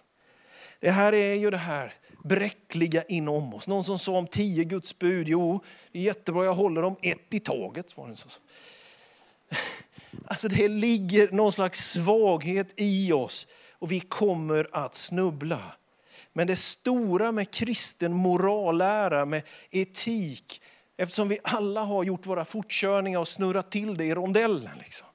Det 0.80 0.90
här 0.90 1.12
är 1.12 1.34
ju 1.34 1.50
det 1.50 1.56
här 1.56 1.94
bräckliga 2.24 3.02
inom 3.02 3.54
oss. 3.54 3.68
Någon 3.68 3.84
som 3.84 3.98
sa 3.98 4.12
om 4.12 4.26
tio 4.26 4.64
Guds 4.64 4.98
bud, 4.98 5.28
jo, 5.28 5.60
det 5.92 5.98
är 5.98 6.02
jättebra, 6.02 6.44
jag 6.44 6.54
håller 6.54 6.82
dem 6.82 6.96
ett 7.02 7.34
i 7.34 7.40
taget. 7.40 7.96
Var 7.96 8.08
det 8.08 8.16
så. 8.16 8.28
Alltså 10.26 10.48
det 10.48 10.68
ligger 10.68 11.32
någon 11.32 11.52
slags 11.52 11.90
svaghet 11.92 12.74
i 12.76 13.12
oss 13.12 13.46
och 13.72 13.92
vi 13.92 14.00
kommer 14.00 14.68
att 14.72 14.94
snubbla. 14.94 15.62
Men 16.32 16.46
det 16.46 16.56
stora 16.56 17.32
med 17.32 17.50
kristen 17.50 18.12
morallära, 18.12 19.24
med 19.24 19.42
etik, 19.70 20.62
eftersom 20.96 21.28
vi 21.28 21.38
alla 21.42 21.84
har 21.84 22.04
gjort 22.04 22.26
våra 22.26 22.44
fortkörningar 22.44 23.20
och 23.20 23.28
snurrat 23.28 23.70
till 23.70 23.96
det 23.96 24.04
i 24.04 24.14
rondellen. 24.14 24.78
Liksom. 24.78 25.06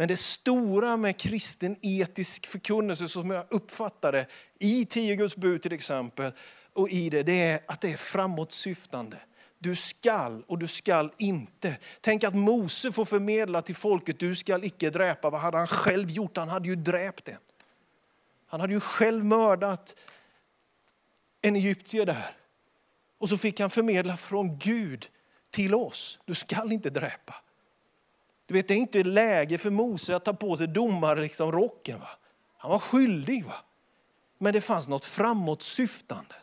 Men 0.00 0.08
det 0.08 0.16
stora 0.16 0.96
med 0.96 1.16
kristen 1.16 1.76
etisk 1.80 2.46
förkunnelse 2.46 3.08
som 3.08 3.30
jag 3.30 3.46
uppfattar 3.50 4.12
det 4.12 4.26
i 4.58 4.84
tio 4.86 5.16
Guds 5.16 5.36
bud 5.36 5.62
till 5.62 5.72
exempel 5.72 6.32
och 6.72 6.88
i 6.90 7.10
det, 7.10 7.22
det 7.22 7.42
är 7.42 7.60
att 7.68 7.80
det 7.80 7.92
är 7.92 7.96
framåtsyftande. 7.96 9.16
Du 9.58 9.76
skall 9.76 10.44
och 10.46 10.58
du 10.58 10.66
skall 10.66 11.12
inte. 11.18 11.76
Tänk 12.00 12.24
att 12.24 12.34
Mose 12.34 12.92
får 12.92 13.04
förmedla 13.04 13.62
till 13.62 13.76
folket, 13.76 14.18
du 14.18 14.36
skall 14.36 14.64
icke 14.64 14.90
dräpa. 14.90 15.30
Vad 15.30 15.40
hade 15.40 15.58
han 15.58 15.66
själv 15.66 16.10
gjort? 16.10 16.36
Han 16.36 16.48
hade 16.48 16.68
ju 16.68 16.76
dräpt 16.76 17.28
en. 17.28 17.38
Han 18.46 18.60
hade 18.60 18.72
ju 18.72 18.80
själv 18.80 19.24
mördat 19.24 19.96
en 21.40 21.56
egyptier 21.56 22.06
där. 22.06 22.36
Och 23.18 23.28
så 23.28 23.38
fick 23.38 23.60
han 23.60 23.70
förmedla 23.70 24.16
från 24.16 24.58
Gud 24.58 25.10
till 25.50 25.74
oss, 25.74 26.20
du 26.24 26.34
skall 26.34 26.72
inte 26.72 26.90
dräpa. 26.90 27.34
Du 28.50 28.54
vet, 28.54 28.68
det 28.68 28.74
är 28.74 28.78
inte 28.78 29.02
läge 29.04 29.58
för 29.58 29.70
Mose 29.70 30.16
att 30.16 30.24
ta 30.24 30.32
på 30.32 30.56
sig 30.56 30.66
domarrocken. 30.66 31.22
Liksom, 31.22 31.52
rocken, 31.52 32.00
va? 32.00 32.08
Han 32.56 32.70
var 32.70 32.78
skyldig. 32.78 33.44
Va? 33.44 33.54
Men 34.38 34.52
det 34.52 34.60
fanns 34.60 34.88
något 34.88 35.04
framåtsyftande. 35.04 36.34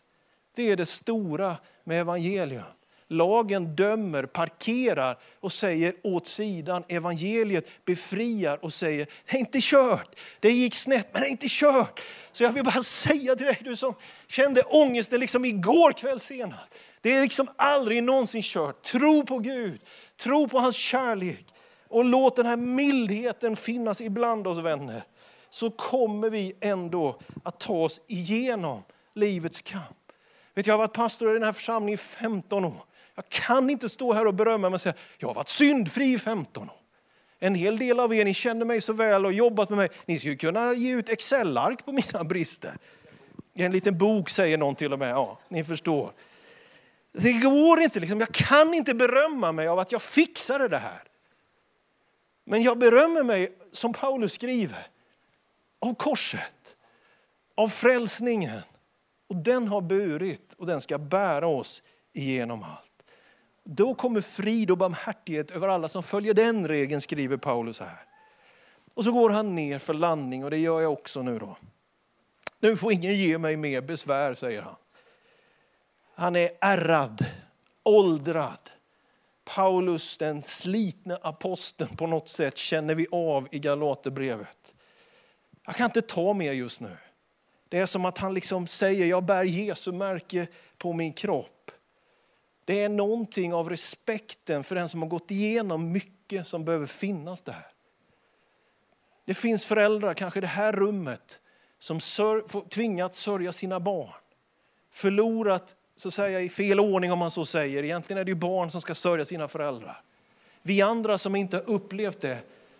Det 0.55 0.71
är 0.71 0.75
det 0.75 0.85
stora 0.85 1.57
med 1.83 1.99
evangelium. 1.99 2.63
Lagen 3.07 3.75
dömer, 3.75 4.23
parkerar 4.23 5.19
och 5.39 5.51
säger 5.51 5.93
åt 6.03 6.27
sidan. 6.27 6.83
Evangeliet 6.87 7.85
befriar 7.85 8.65
och 8.65 8.73
säger, 8.73 9.07
det 9.25 9.37
är 9.37 9.39
inte 9.39 9.59
kört. 9.61 10.19
Det 10.39 10.51
gick 10.51 10.75
snett, 10.75 11.09
men 11.11 11.21
det 11.21 11.27
är 11.27 11.31
inte 11.31 11.49
kört. 11.49 12.01
Så 12.31 12.43
jag 12.43 12.51
vill 12.51 12.63
bara 12.63 12.83
säga 12.83 13.35
till 13.35 13.45
dig, 13.45 13.59
du 13.63 13.75
som 13.75 13.93
kände 14.27 14.61
ångesten 14.61 15.19
liksom 15.19 15.45
igår 15.45 15.91
kväll 15.91 16.19
senast. 16.19 16.75
Det 17.01 17.13
är 17.13 17.21
liksom 17.21 17.47
aldrig 17.55 18.03
någonsin 18.03 18.41
kört. 18.43 18.81
Tro 18.81 19.25
på 19.25 19.39
Gud, 19.39 19.81
tro 20.17 20.47
på 20.47 20.59
hans 20.59 20.75
kärlek. 20.75 21.45
Och 21.89 22.05
låt 22.05 22.35
den 22.35 22.45
här 22.45 22.57
mildheten 22.57 23.55
finnas 23.55 24.01
ibland 24.01 24.47
oss 24.47 24.57
vänner. 24.57 25.03
Så 25.49 25.71
kommer 25.71 26.29
vi 26.29 26.53
ändå 26.61 27.19
att 27.43 27.59
ta 27.59 27.73
oss 27.73 28.01
igenom 28.07 28.83
livets 29.13 29.61
kamp. 29.61 29.97
Vet, 30.55 30.67
jag 30.67 30.73
har 30.73 30.77
varit 30.77 30.93
pastor 30.93 31.29
i 31.29 31.33
den 31.33 31.43
här 31.43 31.53
församlingen 31.53 31.93
i 31.93 31.97
15 31.97 32.65
år. 32.65 32.83
Jag 33.15 33.29
kan 33.29 33.69
inte 33.69 33.89
stå 33.89 34.13
här 34.13 34.27
och 34.27 34.33
berömma 34.33 34.69
mig 34.69 34.75
och 34.75 34.81
säga 34.81 34.95
jag 35.17 35.27
har 35.27 35.35
varit 35.35 35.49
syndfri 35.49 36.13
i 36.13 36.19
15 36.19 36.69
år. 36.69 36.75
En 37.39 37.55
hel 37.55 37.77
del 37.77 37.99
av 37.99 38.13
er, 38.13 38.25
ni 38.25 38.33
känner 38.33 38.65
mig 38.65 38.81
så 38.81 38.93
väl 38.93 39.25
och 39.25 39.33
jobbat 39.33 39.69
med 39.69 39.77
mig. 39.77 39.89
Ni 40.05 40.19
skulle 40.19 40.35
kunna 40.35 40.73
ge 40.73 40.95
ut 40.95 41.09
Excel-ark 41.09 41.85
på 41.85 41.91
mina 41.91 42.23
brister. 42.23 42.77
En 43.53 43.71
liten 43.71 43.97
bok 43.97 44.29
säger 44.29 44.57
någon 44.57 44.75
till 44.75 44.93
och 44.93 44.99
med. 44.99 45.09
Ja, 45.09 45.39
ni 45.49 45.63
förstår. 45.63 46.11
Det 47.11 47.33
går 47.33 47.79
inte, 47.79 47.99
liksom. 47.99 48.19
jag 48.19 48.31
kan 48.31 48.73
inte 48.73 48.93
berömma 48.93 49.51
mig 49.51 49.67
av 49.67 49.79
att 49.79 49.91
jag 49.91 50.01
fixade 50.01 50.67
det 50.67 50.77
här. 50.77 51.03
Men 52.49 52.61
jag 52.61 52.77
berömmer 52.77 53.23
mig, 53.23 53.57
som 53.71 53.93
Paulus 53.93 54.33
skriver, 54.33 54.87
av 55.79 55.93
korset, 55.93 56.77
av 57.55 57.67
frälsningen. 57.67 58.61
Och 59.27 59.35
den 59.35 59.67
har 59.67 59.81
burit 59.81 60.53
och 60.53 60.65
den 60.65 60.81
ska 60.81 60.97
bära 60.97 61.47
oss 61.47 61.83
igenom 62.13 62.63
allt. 62.63 63.13
Då 63.63 63.93
kommer 63.93 64.21
frid 64.21 64.71
och 64.71 64.77
barmhärtighet 64.77 65.51
över 65.51 65.67
alla 65.67 65.89
som 65.89 66.03
följer 66.03 66.33
den 66.33 66.67
regeln, 66.67 67.01
skriver 67.01 67.37
Paulus 67.37 67.79
här. 67.79 67.99
Och 68.93 69.03
så 69.03 69.11
går 69.11 69.29
han 69.29 69.55
ner 69.55 69.79
för 69.79 69.93
landning 69.93 70.43
och 70.43 70.51
det 70.51 70.57
gör 70.57 70.81
jag 70.81 70.93
också 70.93 71.21
nu 71.21 71.39
då. 71.39 71.57
Nu 72.59 72.77
får 72.77 72.93
ingen 72.93 73.15
ge 73.15 73.37
mig 73.37 73.57
mer 73.57 73.81
besvär, 73.81 74.35
säger 74.35 74.61
han. 74.61 74.75
Han 76.15 76.35
är 76.35 76.49
ärrad, 76.61 77.25
åldrad. 77.83 78.71
Paulus, 79.55 80.17
den 80.17 80.43
slitne 80.43 81.15
aposteln 81.21 81.95
på 81.95 82.07
något 82.07 82.29
sätt, 82.29 82.57
känner 82.57 82.95
vi 82.95 83.07
av 83.11 83.47
i 83.51 83.59
Galaterbrevet. 83.59 84.75
Jag 85.65 85.75
kan 85.75 85.85
inte 85.85 86.01
ta 86.01 86.33
mer 86.33 86.53
just 86.53 86.81
nu. 86.81 86.97
Det 87.69 87.79
är 87.79 87.85
som 87.85 88.05
att 88.05 88.17
han 88.17 88.33
liksom 88.33 88.67
säger, 88.67 89.05
jag 89.05 89.25
bär 89.25 89.43
Jesu 89.43 89.91
märke 89.91 90.47
på 90.77 90.93
min 90.93 91.13
kropp. 91.13 91.71
Det 92.65 92.83
är 92.83 92.89
någonting 92.89 93.53
av 93.53 93.69
respekten 93.69 94.63
för 94.63 94.75
den 94.75 94.89
som 94.89 95.01
har 95.01 95.09
gått 95.09 95.31
igenom 95.31 95.91
mycket 95.91 96.47
som 96.47 96.65
behöver 96.65 96.85
finnas 96.85 97.41
där. 97.41 97.67
Det 99.25 99.33
finns 99.33 99.65
föräldrar, 99.65 100.13
kanske 100.13 100.39
i 100.39 100.41
det 100.41 100.47
här 100.47 100.73
rummet, 100.73 101.41
som 101.79 101.99
sör, 101.99 102.69
tvingats 102.69 103.19
sörja 103.19 103.53
sina 103.53 103.79
barn. 103.79 104.13
Förlorat 104.91 105.75
så 105.97 106.11
säga, 106.11 106.41
i 106.41 106.49
fel 106.49 106.79
ordning 106.79 107.11
om 107.11 107.19
man 107.19 107.31
så 107.31 107.45
säger. 107.45 107.83
Egentligen 107.83 108.19
är 108.19 108.25
det 108.25 108.31
ju 108.31 108.35
barn 108.35 108.71
som 108.71 108.81
ska 108.81 108.95
sörja 108.95 109.25
sina 109.25 109.47
föräldrar. 109.47 110.01
Vi 110.61 110.81
andra 110.81 111.17
som 111.17 111.35
inte 111.35 111.57
har 111.57 111.69
upplevt 111.69 112.19
det, 112.19 112.37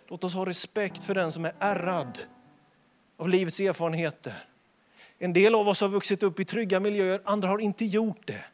låt 0.08 0.24
oss 0.24 0.34
ha 0.34 0.46
respekt 0.46 1.04
för 1.04 1.14
den 1.14 1.32
som 1.32 1.44
är 1.44 1.52
ärrad 1.58 2.18
av 3.16 3.28
livets 3.28 3.60
erfarenheter. 3.60 4.44
En 5.18 5.32
del 5.32 5.54
av 5.54 5.68
oss 5.68 5.80
har 5.80 5.88
vuxit 5.88 6.22
upp 6.22 6.40
i 6.40 6.44
trygga 6.44 6.80
miljöer, 6.80 7.20
andra 7.24 7.48
har 7.48 7.58
inte 7.58 7.84
gjort 7.84 8.26
det. 8.26 8.44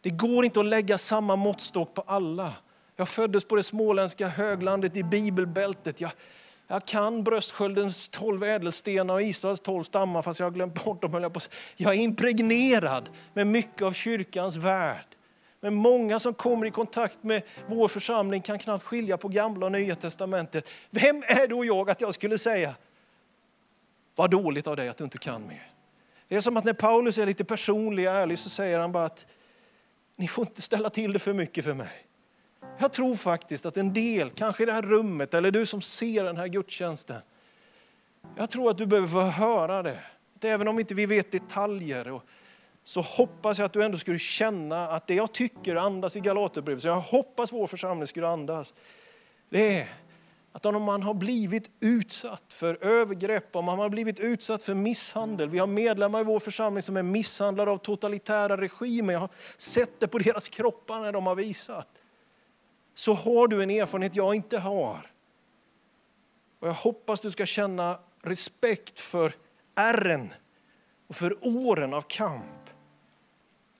Det 0.00 0.10
går 0.10 0.44
inte 0.44 0.60
att 0.60 0.66
lägga 0.66 0.98
samma 0.98 1.36
måttstock 1.36 1.94
på 1.94 2.04
alla. 2.06 2.54
Jag 2.96 3.08
föddes 3.08 3.44
på 3.44 3.56
det 3.56 3.62
småländska 3.62 4.28
höglandet 4.28 4.96
i 4.96 5.02
bibelbältet. 5.02 6.00
Jag 6.00 6.10
jag 6.70 6.84
kan 6.84 7.24
bröstsköldens 7.24 8.08
tolv 8.08 8.44
ädelstenar 8.44 9.14
och 9.14 9.22
Israels 9.22 9.60
tolv 9.60 9.84
stammar 9.84 10.22
fast 10.22 10.40
jag 10.40 10.46
har 10.46 10.50
glömt 10.50 10.84
bort 10.84 11.02
dem. 11.02 11.22
Jag, 11.22 11.36
jag 11.76 11.94
är 11.94 11.98
impregnerad 11.98 13.08
med 13.34 13.46
mycket 13.46 13.82
av 13.82 13.92
kyrkans 13.92 14.56
värld. 14.56 15.06
Men 15.60 15.74
många 15.74 16.18
som 16.18 16.34
kommer 16.34 16.66
i 16.66 16.70
kontakt 16.70 17.22
med 17.22 17.42
vår 17.66 17.88
församling 17.88 18.42
kan 18.42 18.58
knappt 18.58 18.84
skilja 18.84 19.16
på 19.16 19.28
gamla 19.28 19.66
och 19.66 19.72
nya 19.72 19.94
testamentet. 19.94 20.70
Vem 20.90 21.16
är 21.16 21.48
då 21.48 21.64
jag 21.64 21.90
att 21.90 22.00
jag 22.00 22.14
skulle 22.14 22.38
säga, 22.38 22.74
vad 24.16 24.30
dåligt 24.30 24.66
av 24.66 24.76
dig 24.76 24.88
att 24.88 24.96
du 24.96 25.04
inte 25.04 25.18
kan 25.18 25.46
mer. 25.46 25.70
Det 26.28 26.36
är 26.36 26.40
som 26.40 26.56
att 26.56 26.64
när 26.64 26.72
Paulus 26.72 27.18
är 27.18 27.26
lite 27.26 27.44
personlig 27.44 28.08
och 28.08 28.14
ärlig 28.14 28.38
så 28.38 28.50
säger 28.50 28.78
han 28.78 28.92
bara 28.92 29.04
att 29.04 29.26
ni 30.16 30.28
får 30.28 30.46
inte 30.46 30.62
ställa 30.62 30.90
till 30.90 31.12
det 31.12 31.18
för 31.18 31.32
mycket 31.32 31.64
för 31.64 31.74
mig. 31.74 32.09
Jag 32.78 32.92
tror 32.92 33.14
faktiskt 33.14 33.66
att 33.66 33.76
en 33.76 33.92
del, 33.92 34.30
kanske 34.30 34.62
i 34.62 34.66
det 34.66 34.72
här 34.72 34.82
rummet 34.82 35.34
eller 35.34 35.50
du 35.50 35.66
som 35.66 35.82
ser 35.82 36.24
den 36.24 36.36
här 36.36 36.46
gudstjänsten. 36.46 37.20
Jag 38.36 38.50
tror 38.50 38.70
att 38.70 38.78
du 38.78 38.86
behöver 38.86 39.08
få 39.08 39.20
höra 39.20 39.82
det. 39.82 39.98
Att 40.36 40.44
även 40.44 40.68
om 40.68 40.78
inte 40.78 40.94
vi 40.94 41.06
vet 41.06 41.32
detaljer 41.32 42.20
så 42.84 43.00
hoppas 43.00 43.58
jag 43.58 43.66
att 43.66 43.72
du 43.72 43.84
ändå 43.84 43.98
skulle 43.98 44.18
känna 44.18 44.88
att 44.88 45.06
det 45.06 45.14
jag 45.14 45.32
tycker 45.32 45.76
andas 45.76 46.16
i 46.16 46.20
Galaterbrevet, 46.20 46.82
så 46.82 46.88
jag 46.88 47.00
hoppas 47.00 47.52
vår 47.52 47.66
församling 47.66 48.06
skulle 48.06 48.28
andas, 48.28 48.74
det 49.50 49.78
är 49.78 49.88
att 50.52 50.66
om 50.66 50.82
man 50.82 51.02
har 51.02 51.14
blivit 51.14 51.70
utsatt 51.80 52.52
för 52.52 52.84
övergrepp, 52.84 53.56
om 53.56 53.64
man 53.64 53.78
har 53.78 53.88
blivit 53.88 54.20
utsatt 54.20 54.62
för 54.62 54.74
misshandel. 54.74 55.48
Vi 55.48 55.58
har 55.58 55.66
medlemmar 55.66 56.20
i 56.20 56.24
vår 56.24 56.38
församling 56.38 56.82
som 56.82 56.96
är 56.96 57.02
misshandlade 57.02 57.70
av 57.70 57.76
totalitära 57.76 58.60
regimer. 58.60 59.12
Jag 59.12 59.20
har 59.20 59.30
sett 59.56 60.00
det 60.00 60.08
på 60.08 60.18
deras 60.18 60.48
kroppar 60.48 61.00
när 61.00 61.12
de 61.12 61.26
har 61.26 61.34
visat 61.34 61.88
så 63.00 63.14
har 63.14 63.48
du 63.48 63.62
en 63.62 63.70
erfarenhet 63.70 64.14
jag 64.14 64.34
inte 64.34 64.58
har. 64.58 65.10
Och 66.58 66.68
jag 66.68 66.74
hoppas 66.74 67.20
du 67.20 67.30
ska 67.30 67.46
känna 67.46 67.98
respekt 68.22 69.00
för 69.00 69.32
ärren 69.74 70.34
och 71.06 71.16
för 71.16 71.36
åren 71.40 71.94
av 71.94 72.00
kamp. 72.00 72.70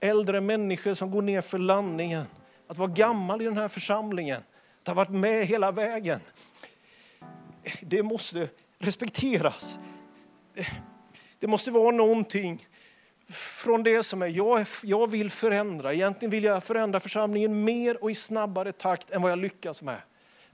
Äldre 0.00 0.40
människor 0.40 0.94
som 0.94 1.10
går 1.10 1.22
ner 1.22 1.40
för 1.40 1.58
landningen. 1.58 2.24
Att 2.66 2.78
vara 2.78 2.90
gammal 2.90 3.42
i 3.42 3.44
den 3.44 3.56
här 3.56 3.68
församlingen, 3.68 4.42
att 4.82 4.86
ha 4.86 4.94
varit 4.94 5.10
med 5.10 5.46
hela 5.46 5.72
vägen. 5.72 6.20
Det 7.82 8.02
måste 8.02 8.48
respekteras. 8.78 9.78
Det 11.38 11.46
måste 11.46 11.70
vara 11.70 11.90
någonting 11.90 12.68
från 13.30 13.82
det 13.82 14.02
som 14.02 14.22
är 14.22 14.26
jag, 14.26 14.66
jag 14.82 15.10
vill 15.10 15.30
förändra. 15.30 15.94
Egentligen 15.94 16.30
vill 16.30 16.44
jag 16.44 16.64
förändra 16.64 17.00
församlingen 17.00 17.64
mer 17.64 18.02
och 18.02 18.10
i 18.10 18.14
snabbare 18.14 18.72
takt 18.72 19.10
än 19.10 19.22
vad 19.22 19.30
jag 19.30 19.38
lyckas 19.38 19.82
med. 19.82 20.00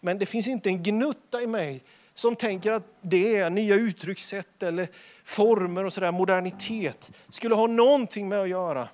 Men 0.00 0.18
det 0.18 0.26
finns 0.26 0.48
inte 0.48 0.68
en 0.68 0.82
gnutta 0.82 1.42
i 1.42 1.46
mig 1.46 1.82
som 2.14 2.36
tänker 2.36 2.72
att 2.72 2.82
det 3.00 3.36
är 3.36 3.50
nya 3.50 3.74
uttryckssätt 3.74 4.62
eller 4.62 4.88
former 5.24 5.84
och 5.84 5.92
sådär, 5.92 6.12
modernitet 6.12 7.10
skulle 7.28 7.54
ha 7.54 7.66
någonting 7.66 8.28
med 8.28 8.40
att 8.40 8.48
göra. 8.48 8.88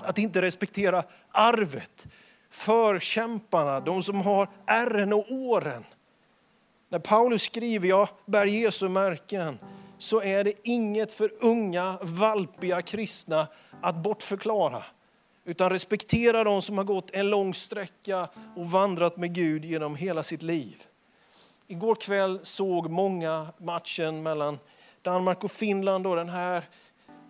Att 0.00 0.18
inte 0.18 0.42
respektera 0.42 1.04
arvet, 1.32 2.06
förkämparna, 2.50 3.80
de 3.80 4.02
som 4.02 4.20
har 4.20 4.48
ärren 4.66 5.12
och 5.12 5.32
åren. 5.32 5.84
När 6.88 6.98
Paulus 6.98 7.42
skriver, 7.42 7.88
jag 7.88 8.08
bär 8.26 8.46
Jesu 8.46 8.88
märken, 8.88 9.58
så 9.98 10.22
är 10.22 10.44
det 10.44 10.52
inget 10.62 11.12
för 11.12 11.32
unga, 11.40 11.98
valpiga 12.02 12.82
kristna 12.82 13.46
att 13.82 13.96
bortförklara. 13.96 14.84
Utan 15.44 15.70
respektera 15.70 16.44
de 16.44 16.62
som 16.62 16.78
har 16.78 16.84
gått 16.84 17.10
en 17.10 17.30
lång 17.30 17.54
sträcka 17.54 18.28
och 18.56 18.70
vandrat 18.70 19.16
med 19.16 19.34
Gud 19.34 19.64
genom 19.64 19.96
hela 19.96 20.22
sitt 20.22 20.42
liv. 20.42 20.82
Igår 21.66 21.94
kväll 21.94 22.40
såg 22.42 22.90
många 22.90 23.46
matchen 23.58 24.22
mellan 24.22 24.58
Danmark 25.02 25.44
och 25.44 25.50
Finland 25.50 26.06
och 26.06 26.16
den 26.16 26.28
här 26.28 26.64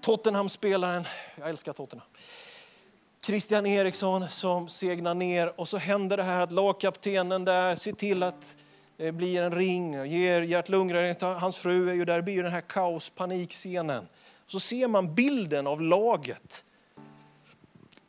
Tottenham-spelaren, 0.01 1.05
jag 1.37 1.49
älskar 1.49 1.73
Tottenham, 1.73 2.09
Christian 3.27 3.67
Eriksson 3.67 4.29
som 4.29 4.69
segnar 4.69 5.15
ner 5.15 5.61
och 5.61 5.69
så 5.69 5.77
händer 5.77 6.17
det 6.17 6.23
här 6.23 6.41
att 6.41 6.53
lagkaptenen 6.53 7.45
där 7.45 7.77
ser 7.77 7.93
till 7.93 8.23
att 8.23 8.57
Eh, 9.01 9.13
blir 9.13 9.43
en 9.43 9.53
ring, 9.53 10.07
ger 10.07 10.43
Gert 10.43 10.69
Lundgren, 10.69 11.17
eh, 11.21 11.39
hans 11.39 11.57
fru 11.57 11.91
är 11.91 11.95
ju 11.95 12.05
där, 12.05 12.17
det 12.17 12.23
blir 12.23 12.43
den 12.43 12.53
här 12.53 12.61
kaos, 12.61 13.11
panikscenen. 13.11 14.09
Så 14.47 14.61
ser 14.61 14.89
man 14.89 15.15
bilden 15.15 15.67
av 15.67 15.83
laget. 15.83 16.65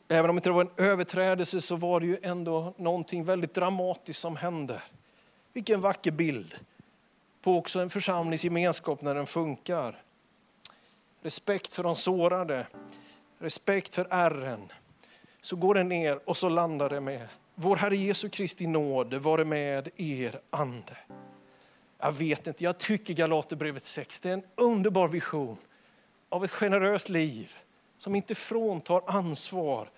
Även 0.07 0.29
om 0.29 0.35
det 0.35 0.39
inte 0.39 0.51
var 0.51 0.61
en 0.61 0.85
överträdelse 0.85 1.61
så 1.61 1.75
var 1.75 1.99
det 1.99 2.05
ju 2.05 2.17
ändå 2.21 2.73
någonting 2.77 3.23
väldigt 3.23 3.53
dramatiskt 3.53 4.19
som 4.19 4.35
hände. 4.35 4.81
Vilken 5.53 5.81
vacker 5.81 6.11
bild 6.11 6.55
på 7.41 7.57
också 7.57 7.79
en 7.79 7.89
församlingsgemenskap 7.89 9.01
när 9.01 9.15
den 9.15 9.25
funkar. 9.25 10.01
Respekt 11.21 11.73
för 11.73 11.83
de 11.83 11.95
sårade, 11.95 12.67
respekt 13.39 13.95
för 13.95 14.07
ärren. 14.09 14.71
Så 15.41 15.55
går 15.55 15.73
det 15.73 15.83
ner 15.83 16.19
och 16.25 16.37
så 16.37 16.49
landar 16.49 16.89
det 16.89 17.01
med 17.01 17.27
vår 17.55 17.75
Herre 17.75 17.95
Jesu 17.95 18.29
Kristi 18.29 18.67
nåd 18.67 19.13
vare 19.13 19.45
med 19.45 19.89
er 19.95 20.39
ande. 20.49 20.97
Jag 21.97 22.11
vet 22.11 22.47
inte, 22.47 22.63
jag 22.63 22.77
tycker 22.77 23.13
Galaterbrevet 23.13 23.83
6 23.83 24.19
det 24.19 24.29
är 24.29 24.33
en 24.33 24.43
underbar 24.55 25.07
vision 25.07 25.57
av 26.29 26.43
ett 26.43 26.51
generöst 26.51 27.09
liv 27.09 27.57
som 27.97 28.15
inte 28.15 28.35
fråntar 28.35 29.01
ansvar 29.07 29.89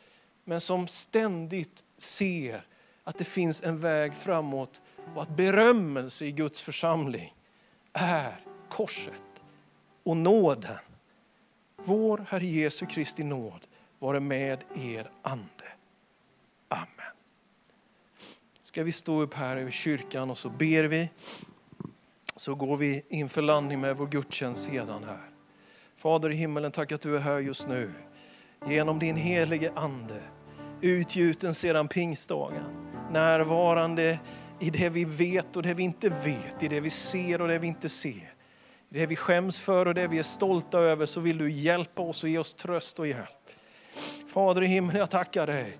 men 0.43 0.61
som 0.61 0.87
ständigt 0.87 1.85
ser 1.97 2.65
att 3.03 3.17
det 3.17 3.23
finns 3.23 3.63
en 3.63 3.79
väg 3.79 4.15
framåt 4.15 4.81
och 5.15 5.21
att 5.21 5.29
berömmelse 5.29 6.25
i 6.25 6.31
Guds 6.31 6.61
församling 6.61 7.35
är 7.93 8.45
korset 8.69 9.23
och 10.03 10.17
nåden. 10.17 10.77
Vår 11.75 12.25
Herre 12.29 12.45
Jesu 12.45 12.85
Kristi 12.85 13.23
nåd 13.23 13.67
vare 14.01 14.19
med 14.19 14.63
er 14.75 15.11
ande. 15.23 15.69
Amen 16.69 17.11
ska 18.71 18.83
vi 18.83 18.91
stå 18.91 19.21
upp 19.21 19.33
här 19.33 19.57
över 19.57 19.71
kyrkan 19.71 20.29
och 20.29 20.37
så 20.37 20.49
ber 20.49 20.83
vi. 20.83 21.09
Så 22.35 22.55
går 22.55 22.77
vi 22.77 23.03
inför 23.09 23.41
landning 23.41 23.81
med 23.81 23.97
vår 23.97 24.07
gudstjänst 24.07 24.61
sedan 24.61 25.03
här. 25.03 25.25
Fader 25.97 26.29
i 26.29 26.35
himmelen, 26.35 26.71
tack 26.71 26.91
att 26.91 27.01
du 27.01 27.15
är 27.15 27.19
här 27.19 27.39
just 27.39 27.67
nu. 27.67 27.91
Genom 28.67 28.99
din 28.99 29.15
helige 29.15 29.71
Ande, 29.75 30.21
utgjuten 30.81 31.53
sedan 31.53 31.87
pingstdagen, 31.87 32.63
närvarande 33.11 34.19
i 34.59 34.69
det 34.69 34.89
vi 34.89 35.05
vet 35.05 35.55
och 35.55 35.63
det 35.63 35.73
vi 35.73 35.83
inte 35.83 36.09
vet, 36.09 36.63
i 36.63 36.67
det 36.67 36.79
vi 36.79 36.89
ser 36.89 37.41
och 37.41 37.47
det 37.47 37.59
vi 37.59 37.67
inte 37.67 37.89
ser. 37.89 38.33
I 38.89 38.99
det 38.99 39.05
vi 39.05 39.15
skäms 39.15 39.59
för 39.59 39.85
och 39.85 39.93
det 39.93 40.07
vi 40.07 40.19
är 40.19 40.23
stolta 40.23 40.79
över 40.79 41.05
så 41.05 41.19
vill 41.19 41.37
du 41.37 41.51
hjälpa 41.51 42.01
oss 42.01 42.23
och 42.23 42.29
ge 42.29 42.37
oss 42.37 42.53
tröst 42.53 42.99
och 42.99 43.07
hjälp. 43.07 43.40
Fader 44.33 44.61
i 44.61 44.67
himlen, 44.67 44.97
jag 44.97 45.09
tackar 45.09 45.47
dig. 45.47 45.77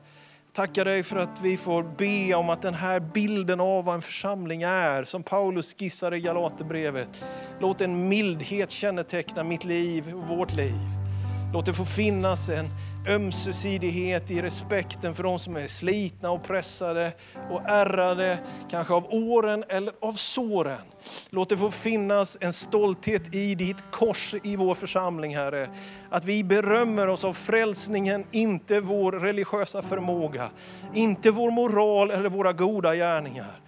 Tackar 0.53 0.85
dig 0.85 1.03
för 1.03 1.15
att 1.15 1.41
vi 1.41 1.57
får 1.57 1.83
be 1.83 2.35
om 2.35 2.49
att 2.49 2.61
den 2.61 2.73
här 2.73 2.99
bilden 2.99 3.59
av 3.59 3.85
vad 3.85 3.95
en 3.95 4.01
församling 4.01 4.61
är, 4.63 5.03
som 5.03 5.23
Paulus 5.23 5.75
skissar 5.79 6.13
i 6.13 6.19
Galaterbrevet, 6.19 7.23
låt 7.59 7.81
en 7.81 8.09
mildhet 8.09 8.71
känneteckna 8.71 9.43
mitt 9.43 9.63
liv 9.63 10.13
och 10.15 10.27
vårt 10.27 10.53
liv. 10.53 10.87
Låt 11.53 11.65
det 11.65 11.73
få 11.73 11.85
finnas 11.85 12.49
en 12.49 12.69
ömsesidighet 13.07 14.31
i 14.31 14.41
respekten 14.41 15.13
för 15.13 15.23
de 15.23 15.39
som 15.39 15.55
är 15.55 15.67
slitna 15.67 16.31
och 16.31 16.43
pressade 16.43 17.13
och 17.49 17.61
ärrade, 17.65 18.39
kanske 18.69 18.93
av 18.93 19.05
åren 19.09 19.63
eller 19.69 19.93
av 20.01 20.13
såren. 20.13 20.81
Låt 21.29 21.49
det 21.49 21.57
få 21.57 21.71
finnas 21.71 22.37
en 22.41 22.53
stolthet 22.53 23.35
i 23.35 23.55
ditt 23.55 23.91
kors 23.91 24.35
i 24.43 24.55
vår 24.55 24.75
församling, 24.75 25.35
Herre. 25.35 25.69
Att 26.09 26.25
vi 26.25 26.43
berömmer 26.43 27.07
oss 27.07 27.25
av 27.25 27.33
frälsningen, 27.33 28.25
inte 28.31 28.79
vår 28.79 29.11
religiösa 29.11 29.81
förmåga, 29.81 30.49
inte 30.93 31.31
vår 31.31 31.51
moral 31.51 32.11
eller 32.11 32.29
våra 32.29 32.53
goda 32.53 32.95
gärningar. 32.95 33.61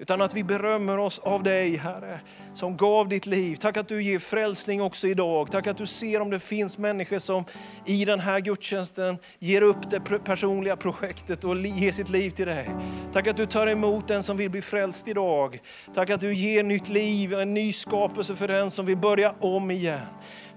Utan 0.00 0.20
att 0.20 0.34
vi 0.34 0.44
berömmer 0.44 0.98
oss 0.98 1.18
av 1.18 1.42
dig, 1.42 1.76
Herre, 1.76 2.20
som 2.54 2.76
gav 2.76 3.08
ditt 3.08 3.26
liv. 3.26 3.56
Tack 3.56 3.76
att 3.76 3.88
du 3.88 4.02
ger 4.02 4.18
frälsning 4.18 4.82
också 4.82 5.06
idag. 5.06 5.50
Tack 5.50 5.66
att 5.66 5.76
du 5.76 5.86
ser 5.86 6.20
om 6.20 6.30
det 6.30 6.40
finns 6.40 6.78
människor 6.78 7.18
som 7.18 7.44
i 7.86 8.04
den 8.04 8.20
här 8.20 8.40
gudstjänsten 8.40 9.18
ger 9.38 9.62
upp 9.62 9.90
det 9.90 10.00
personliga 10.00 10.76
projektet 10.76 11.44
och 11.44 11.56
ger 11.56 11.92
sitt 11.92 12.08
liv 12.08 12.30
till 12.30 12.46
dig. 12.46 12.70
Tack 13.12 13.26
att 13.26 13.36
du 13.36 13.46
tar 13.46 13.66
emot 13.66 14.08
den 14.08 14.22
som 14.22 14.36
vill 14.36 14.50
bli 14.50 14.62
frälst 14.62 15.08
idag. 15.08 15.58
Tack 15.94 16.10
att 16.10 16.20
du 16.20 16.34
ger 16.34 16.64
nytt 16.64 16.88
liv, 16.88 17.34
en 17.34 17.54
ny 17.54 17.72
skapelse 17.72 18.36
för 18.36 18.48
den 18.48 18.70
som 18.70 18.86
vill 18.86 18.98
börja 18.98 19.34
om 19.40 19.70
igen. 19.70 20.00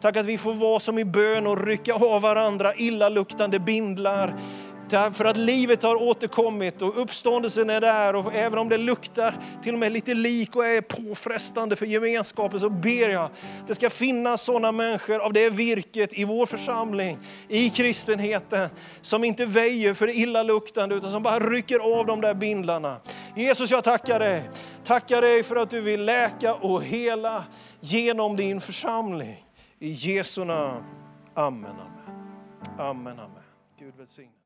Tack 0.01 0.17
att 0.17 0.25
vi 0.25 0.37
får 0.37 0.53
vara 0.53 0.79
som 0.79 0.99
i 0.99 1.05
bön 1.05 1.47
och 1.47 1.65
rycka 1.65 1.93
av 1.93 2.21
varandra 2.21 2.73
illaluktande 2.75 3.59
bindlar 3.59 4.39
för 4.93 5.25
att 5.25 5.37
livet 5.37 5.83
har 5.83 5.95
återkommit 5.95 6.81
och 6.81 7.01
uppståndelsen 7.01 7.69
är 7.69 7.81
där 7.81 8.15
och 8.15 8.33
även 8.33 8.59
om 8.59 8.69
det 8.69 8.77
luktar 8.77 9.35
till 9.63 9.73
och 9.73 9.79
med 9.79 9.91
lite 9.91 10.13
lik 10.13 10.55
och 10.55 10.65
är 10.65 10.81
påfrestande 10.81 11.75
för 11.75 11.85
gemenskapen 11.85 12.59
så 12.59 12.69
ber 12.69 13.09
jag 13.09 13.23
att 13.23 13.31
det 13.67 13.75
ska 13.75 13.89
finnas 13.89 14.43
sådana 14.43 14.71
människor 14.71 15.19
av 15.19 15.33
det 15.33 15.49
virket 15.49 16.19
i 16.19 16.25
vår 16.25 16.45
församling, 16.45 17.19
i 17.47 17.69
kristenheten, 17.69 18.69
som 19.01 19.23
inte 19.23 19.45
väjer 19.45 19.93
för 19.93 20.07
det 20.07 20.13
illaluktande 20.13 20.95
utan 20.95 21.11
som 21.11 21.23
bara 21.23 21.39
rycker 21.39 21.99
av 21.99 22.05
de 22.05 22.21
där 22.21 22.33
bindlarna. 22.33 22.97
Jesus, 23.35 23.71
jag 23.71 23.83
tackar 23.83 24.19
dig. 24.19 24.49
Tackar 24.83 25.21
dig 25.21 25.43
för 25.43 25.55
att 25.55 25.69
du 25.69 25.81
vill 25.81 26.05
läka 26.05 26.53
och 26.53 26.83
hela 26.83 27.43
genom 27.79 28.35
din 28.35 28.61
församling. 28.61 29.45
I 29.79 29.89
Jesu 29.89 30.45
namn. 30.45 30.83
Amen, 31.33 31.71
amen. 31.71 32.79
Amen, 32.79 33.19
amen. 33.19 33.43
Gud 33.79 33.93
välsigne. 33.97 34.42